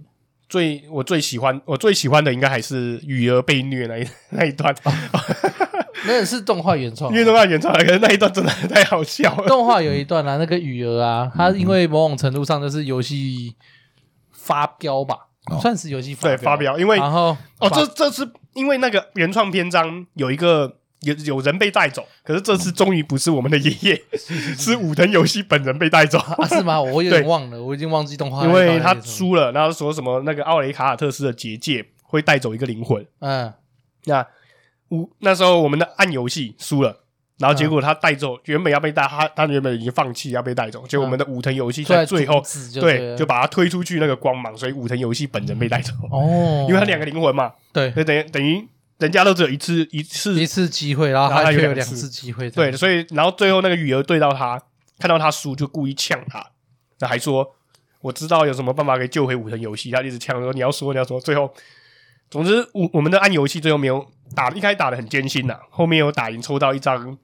[0.50, 4.76] 最我最喜欢我最喜欢的应该还是雨儿被虐那一 那一段。
[6.04, 9.48] 那也是动画原创，因为动画原创，可是那一段真的太好笑了。
[9.48, 13.56] 动画有一段啊，那个雨儿啊，他因为某种程度上就是游戏
[14.32, 15.28] 发飙吧，
[15.62, 20.81] 算是游戏对发飙，因为然后哦，这这是因为那个原创篇章有一个。
[21.02, 24.02] 有有人被带走，可是这次终于不是我们的爷爷，
[24.56, 26.80] 是武藤游戏本人被带走，啊，是吗？
[26.80, 33.52] 我有点忘了，我已经忘记动画，因为他输了，然后说什么那个奥雷卡尔特斯的结界会带走一个灵魂，嗯，
[34.06, 34.24] 那
[34.90, 36.96] 武那时候我们的暗游戏输了，
[37.40, 42.44] 然后结果他带走，原本要被带，他他原本已经放弃要被带走，结果我们的武藤游戏在最后
[42.80, 48.68] 对就把他推出去那个光芒，所以武藤游戏本人被带走哦，因为他两个灵魂嘛，对，所以等于等于。
[49.02, 52.50] 人家都只有一次一次一次机会，然后他却有两次机会。
[52.52, 54.62] 对，所以然后最后那个雨儿对到他，
[55.00, 56.46] 看到他输就故意呛他，
[57.00, 57.56] 那还说
[58.02, 61.20] 我知道有什么办法可以救回武藤游戏，他一直呛说你要说你要说。
[61.20, 61.52] 最后，
[62.30, 67.18] 总之我我们的暗游戏最后没有打，一开始打的很艰辛呐，后面有打赢，抽到一张。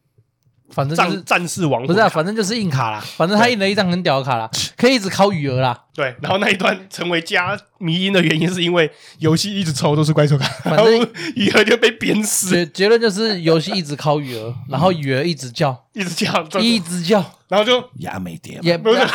[0.70, 3.04] 反正就是战士王，不是啊，反正就是硬卡啦。
[3.16, 5.78] 反正他印了一张很屌的卡啦，可以一直考雨儿啦。
[5.94, 12.50] 对，然后那一段成为加迷因的原因，是因为游戏一直抽都是怪兽卡，反正雨儿就被鞭死。
[12.50, 19.10] 结结论就是游戏一直考雨儿，然后雨儿一直叫，一直叫，一直叫，然后就牙没掉，也不是啊，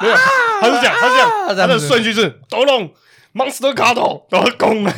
[0.00, 0.14] 没有，
[0.60, 2.90] 他是这样，他是这样，他的顺序是斗龙。
[3.36, 4.92] Monster 卡头，然后攻，啊，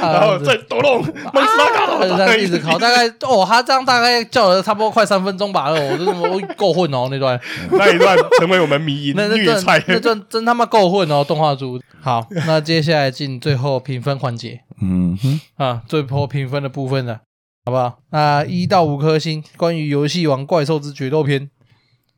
[0.00, 7.38] 然后再抖动 Monster 卡头，这样一直考，大概哦，他这样大概叫了差不多快三分钟吧，哦，我我够混哦那段，
[7.72, 11.78] 那一段成为我们迷因 虐菜，那段真他妈够混哦，动画组。
[12.00, 17.20] 好，那接下来进最后评分环节，嗯哼，啊，最后评分的部分了，
[17.66, 17.98] 好不好？
[18.10, 21.50] 那一到五颗星，关于游戏王怪兽之决斗篇，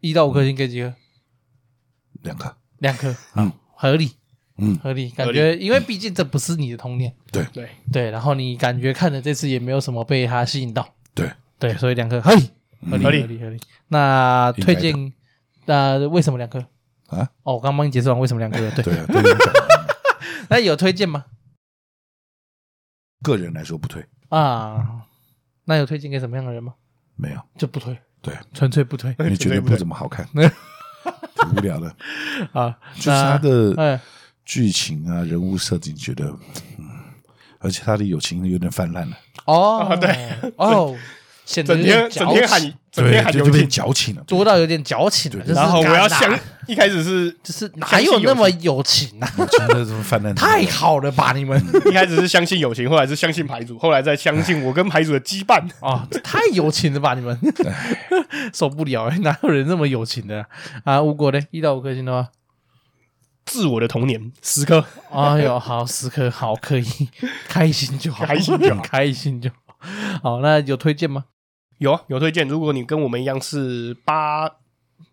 [0.00, 0.94] 一到五颗星给几颗？
[2.22, 4.12] 两颗，两颗，嗯，合理，
[4.58, 7.44] 嗯，合理，感觉因为毕竟这不是你的童年，对。
[7.52, 7.68] 对。
[7.92, 11.30] 对，然后你感觉看了这次也没有什么被他吸引到，对。
[11.58, 12.50] 对，所以两颗合理，
[12.90, 13.60] 合理，合合理理，合理。
[13.88, 15.12] 那推荐，
[15.66, 16.58] 那为什么两颗
[17.08, 17.28] 啊？
[17.42, 18.82] 哦，我刚帮你解释完为什么两颗了，对。
[18.82, 18.94] 对
[20.48, 21.24] 那有推荐吗？
[23.22, 24.04] 个人来说不推。
[24.28, 25.02] 啊，
[25.64, 26.74] 那有推荐给什么样的人吗？
[27.16, 31.94] 没有，就不推，对，纯粹不推，因为觉得不怎么好看， 挺无聊的
[32.52, 32.78] 啊。
[32.96, 34.00] 就是他的嗯
[34.46, 36.24] 剧情啊，人物设定觉得，
[36.78, 36.86] 嗯，
[37.58, 39.18] 而且他的友情有点泛滥了。
[39.44, 40.16] 哦，对，
[40.56, 40.96] 哦，
[41.44, 45.44] 显得整天整天喊，整天喊就变矫情了，多到有点矫情了。
[45.46, 49.28] 然后我要相，一开始是就是哪有那么友情啊？
[49.36, 51.32] 友情的这种泛滥， 太好了吧？
[51.32, 56.06] 你们 一开始是相信友情，后来是相信牌组，后来再相信我跟牌组的羁绊 啊！
[56.22, 57.14] 太友情了吧？
[57.14, 57.36] 你们
[58.52, 59.18] 受不了哎！
[59.18, 60.46] 哪有人那么友情的
[60.84, 61.02] 啊？
[61.02, 61.40] 吴果呢？
[61.50, 62.28] 一到五颗星的话，
[63.46, 64.84] 自我的童年十颗。
[65.10, 66.84] 哎呦，好十颗，好可以，
[67.48, 69.56] 开心就好，开心就好， 开心就好。
[70.22, 71.24] 好，那有推荐吗？
[71.78, 72.46] 有啊，有推荐。
[72.46, 74.50] 如果你跟我们一样是八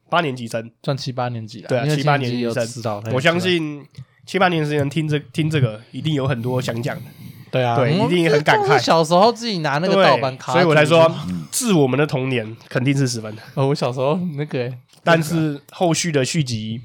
[0.10, 3.04] 八年级生，算七八年级了，对啊，七八年级生，知道。
[3.12, 3.86] 我相信
[4.26, 7.04] 七八年级生听这听这个，一定有很多想讲的。
[7.52, 8.80] 对啊，对，一定很感慨。
[8.80, 11.14] 小时候自己拿那个盗版卡，所以我才说，
[11.52, 13.42] 致我们的童年肯定是十分的。
[13.54, 14.74] 哦，我小时候那个，
[15.04, 16.82] 但是后续的续集，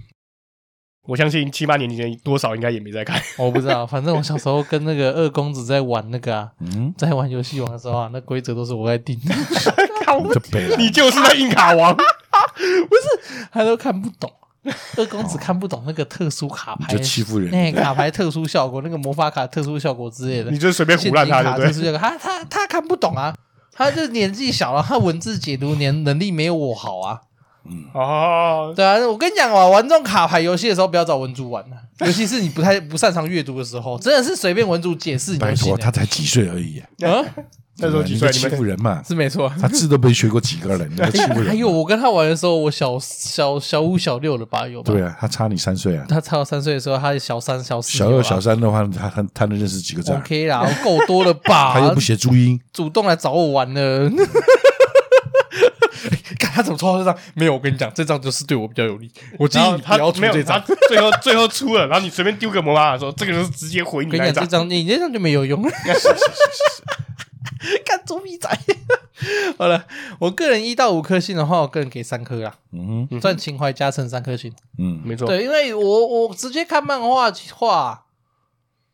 [1.08, 3.18] 我相信七八年级生多少应该也没在看。
[3.38, 6.50] 我不知道，反正我小时候跟那个二公子在玩那个啊，
[6.98, 9.34] 在玩游戏王的时候啊，那规则都是我在定的。
[10.76, 14.30] 你就是那硬卡王， 不是，他都看不懂。
[14.98, 17.50] 二公子看不懂那个特殊卡牌，就欺负人。
[17.50, 21.96] 那卡牌特殊效果，那个魔法卡特殊效果之类的，你就随便胡乱他，对不对？
[21.96, 23.34] 他他他看不懂啊，
[23.72, 27.20] 他就年纪小了，他文字解读年能力没有我好啊。
[27.70, 35.36] 嗯哦，对啊，我跟你讲啊，玩这种卡牌游戏的时候，不要找文竹玩啊， 尤其是你不太不擅长阅读的时候，真的是随便文竹解释。
[35.38, 37.24] 拜托，他才几岁而已 啊！
[37.80, 38.28] 那时候几岁？
[38.32, 39.48] 欺负人嘛，是没错。
[39.60, 41.46] 他字都没学过几个人，你欺负人。
[41.46, 44.66] 还有我跟他玩的时候，我小小小五小六了吧？
[44.66, 44.92] 有吧？
[44.92, 46.04] 对啊，他差你三岁啊。
[46.08, 47.96] 他差我三岁的时候，他小三小四。
[47.96, 51.74] 小二小三的话，他他他能认识几个字？OK 啦，够多了吧？
[51.78, 54.10] 他又不写注音，主动来找我玩了。
[56.58, 57.16] 看他怎么抽到这张？
[57.34, 59.10] 没有，我跟你讲，这张就是对我比较有利。
[59.38, 60.62] 我建议你不要出这张。
[60.88, 64.10] 最后 最后出了，然后你随便丢个魔法的时候，这个人是直接回你。
[64.10, 65.62] 跟你，这张你这张就没有用。
[67.84, 68.48] 看作弊仔，
[69.58, 69.84] 好了，
[70.20, 72.54] 我个人一到五颗星的话，我个人给三颗啦。
[72.72, 74.52] 嗯哼，算情怀加成三颗星。
[74.78, 75.26] 嗯，没错。
[75.26, 78.04] 对，因为我我直接看漫画画，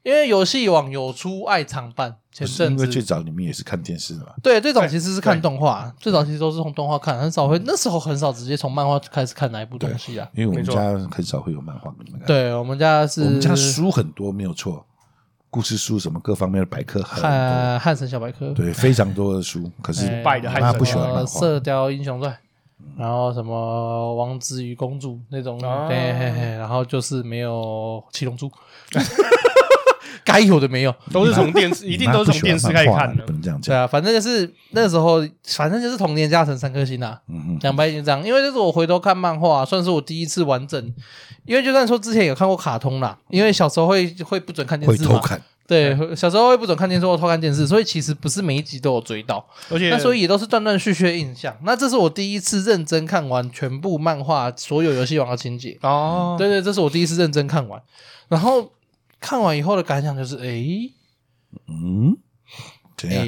[0.04, 4.32] 因为游戏网有出爱藏版，前阵子因为最早你们也是看电视的嘛。
[4.42, 10.28] 对，最早其实是看动画，最早其实都是从动画看，很少会那时候很少直接从漫画开始看哪一部东西啊。
[10.34, 12.26] 因为我们家很少会有漫画给你们看。
[12.26, 14.84] 对，我们家是，我们家书很多，没有错。
[15.48, 19.70] 故事书什么各方面的百科很多，汉汉神小百科对，非常多的书。
[19.80, 22.36] 可是拜的汉神不喜欢漫画，射雕英雄传，
[22.98, 25.56] 然后什么王子与公主那种，
[25.88, 25.96] 对，
[26.58, 28.50] 然后就是没有七龙珠，
[30.24, 33.74] 该有的没有，都是从电视，一定都是从电视开始看的，不能这样讲。
[33.74, 37.20] 对啊，反正就是那时候，反正就是童年加成三颗星啊，
[37.60, 38.24] 两百点这样。
[38.24, 40.94] 因为这是我回头看漫画，算是我第一次完整。
[41.44, 45.20] 因为就算说之前有看过卡通啦，因为小时候会会不准看电视嘛，
[45.66, 51.54] 对，小时候会不准看电视或偷看电视，所以其实不是每一集都有追到，而且那所以也都是断断续续的印象。
[51.64, 55.78] 那这是我第一次认真看完全部漫画所有游戏王的情节。
[55.82, 57.80] 哦，对对，这是我第一次认真看完，
[58.28, 58.70] 然后
[59.24, 60.92] 看完以后的感想就是，诶，
[61.66, 62.18] 嗯。
[63.08, 63.26] 哎，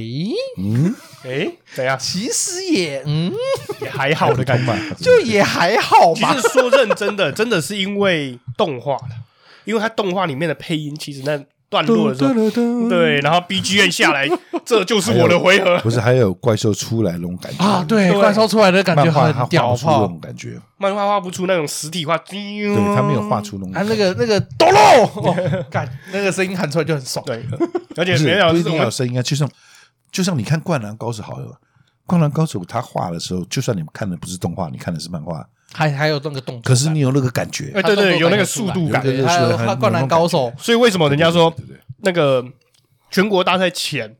[0.58, 0.94] 嗯，
[1.24, 1.98] 哎，怎样？
[1.98, 3.32] 其实也，嗯，
[3.80, 6.34] 也还好的感觉，就也还好吧。
[6.34, 9.14] 其实说认真的，真的是因为动画的，
[9.64, 14.28] 因为它动画里面的配音，其实那段落的时候，对，然后 BGM 下来，
[14.64, 15.78] 这就是我的回合。
[15.80, 17.84] 不是，还有怪兽出来那种感觉啊？
[17.86, 20.58] 对，怪兽出来的感觉很屌炮，那种感觉。
[20.78, 23.72] 漫画画不出那种实体化，对，他没有画出那种。
[23.72, 25.34] 他那个那个哆啰，
[25.70, 27.24] 感那个声音喊出来就很爽。
[27.24, 27.44] 对，
[27.96, 29.48] 而且没有不一定要有声音啊，就像
[30.12, 31.46] 就像你看《灌篮高手》好了，
[32.06, 39.16] 《灌篮高手》他画的时候，就算你们看的不是动画，你看的是漫画，还还有那个动作，可是你有那个感觉，哎，对对，有那个速度感，还有
[39.78, 40.50] 《灌篮高手》。
[40.58, 41.52] 所以为什么人家说
[41.98, 42.44] 那个
[43.10, 44.16] 全国大赛前？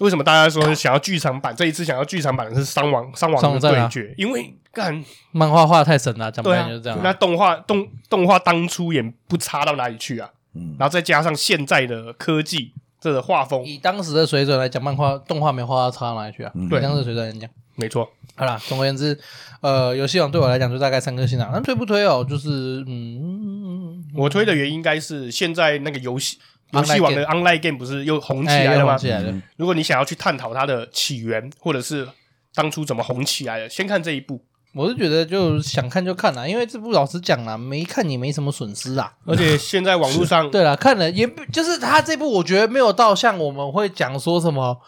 [0.00, 1.52] 为什么大家说想要剧场版？
[1.56, 7.00] 这一次想要剧场版的是伤亡伤亡的对决，因为干漫画画太神了，讲白了就是这样。
[7.02, 10.30] 那动画动动画当初也不差到哪里去啊，
[10.78, 16.52] 然后再加上现在的科技，这个画风，以当时的水准来讲，漫画动画没画到差到哪里去啊？
[16.68, 18.08] 对，当时的水准来讲，没错。
[18.34, 19.18] 好啦，总而言之，
[19.60, 21.50] 呃，游戏王对我来讲就大概三颗星啦。
[21.52, 22.24] 那推不推哦？
[22.28, 26.38] 就是嗯，我推的原因应该是现在那个游戏
[26.70, 28.96] 游戏王的 online game 不是又红起来了吗？
[28.96, 29.42] 起来了。
[29.56, 32.06] 如果你想要去探讨它的起源，或者是
[32.54, 34.44] 当初怎么红起来的，先看这一部。
[34.78, 39.12] 我是觉得就想看就看啦，因为这部老实讲啦，没看也没什么损失啊。
[39.26, 44.70] 而且现在网络上 对啦，看了也不就是他这部，我觉得没有到像我们会讲说什么《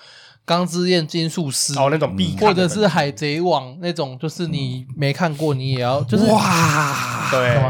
[0.45, 7.61] 钢之炼金术师》哦那种必看，或者是《海贼王》那种，就是你没看过你也要就是哇，对，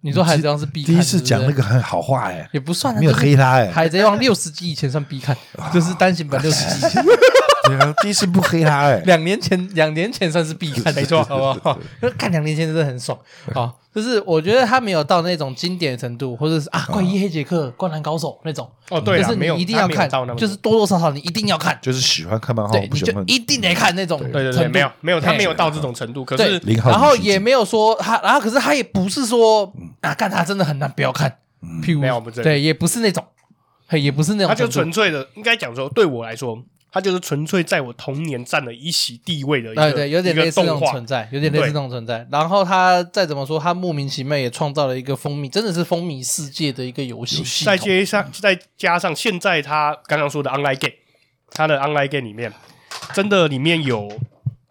[0.00, 5.36] 你说《海贼王》是必看，第一次讲那个很好话哎，也不算没有黑他哎，《海贼王》六十集以前算必看，
[5.72, 6.98] 就是单行本六十集
[8.02, 11.78] 第一次不黑他哎， 两年前两年前算是必看，没错， 好不好？
[12.18, 13.18] 看两年前真的很爽。
[13.54, 13.72] 啊！
[13.92, 18.70] 就是我觉得他没有到那种经典程度，或者是啊，怪医黑杰克、灌篮高手那种。
[18.88, 31.38] 哦，对，就是你一定要看，就是多多少少你一定要看，就是喜欢看漫画，对，你就一定得看那种，对对对，没有没有，他没有到这种程度，可是然后也没有说他，然后可是他也不是说啊，看他真的很难不要看，
[31.82, 33.24] 譬如对，也不是那种，
[33.90, 36.62] 也不是那种，他就纯粹的，应该讲说，对我来说。
[36.92, 42.26] 它就是纯粹在我童年占了一席地位的一个，对对，有点类似那种存在，有点类似那种存在。
[42.30, 47.64] 然后它再怎么说，它莫名其妙也创造了一个风靡，真的是风靡世界的一个游戏。
[47.64, 50.94] 再加上再加上现在他刚刚说的 online game，
[51.50, 52.52] 它的 online game 里面
[53.14, 54.10] 真的里面有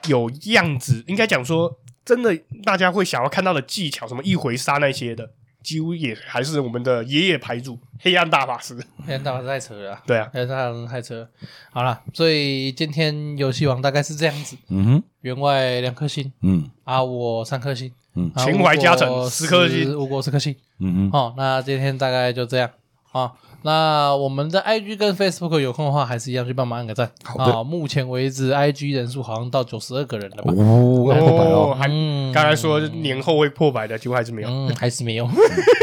[0.07, 5.31] 有样子，应该讲说真的，大家会想要看到的技巧，什么一回杀那些的。
[5.61, 11.29] 几乎也还是我们的爷爷牌主黑暗大法师，黑暗大法师太扯了，对啊，黑暗大法师太扯了。
[11.71, 22.69] 好了，所以今天游戏王大概是这样子，嗯哼，员外两颗星，嗯，啊我三颗星，嗯，情怀加成十颗星，吴国十颗星，嗯哼，好，那今天大概就这样。
[23.11, 23.33] 啊。
[23.61, 27.11] 那我们的 IG 跟 Facebook 有空的话，还是一样去帮忙按个赞。
[27.23, 30.53] 好，目前为止 IG 人数好像到九十二个人了吧？
[30.55, 31.87] 哦，破百哦，还
[32.33, 35.27] 刚才说年后会破百的，结果还是没有，嗯， 还是没有，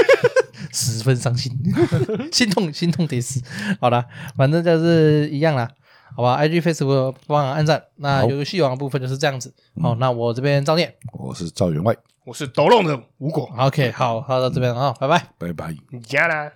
[0.72, 1.52] 十分伤心，
[2.32, 3.42] 心痛心痛得死。
[3.80, 4.04] 好了，
[4.36, 5.68] 反正就是一样啦，
[6.16, 7.82] 好吧？IG Facebook 帮忙按赞。
[7.96, 9.52] 那游戏王的部分就是这样子。
[9.82, 13.50] 好，那我这边赵念，我是赵员外，我是抖龙的吴果。
[13.58, 15.74] OK，好，好到这边啊，拜拜，拜拜，
[16.06, 16.50] 加啦。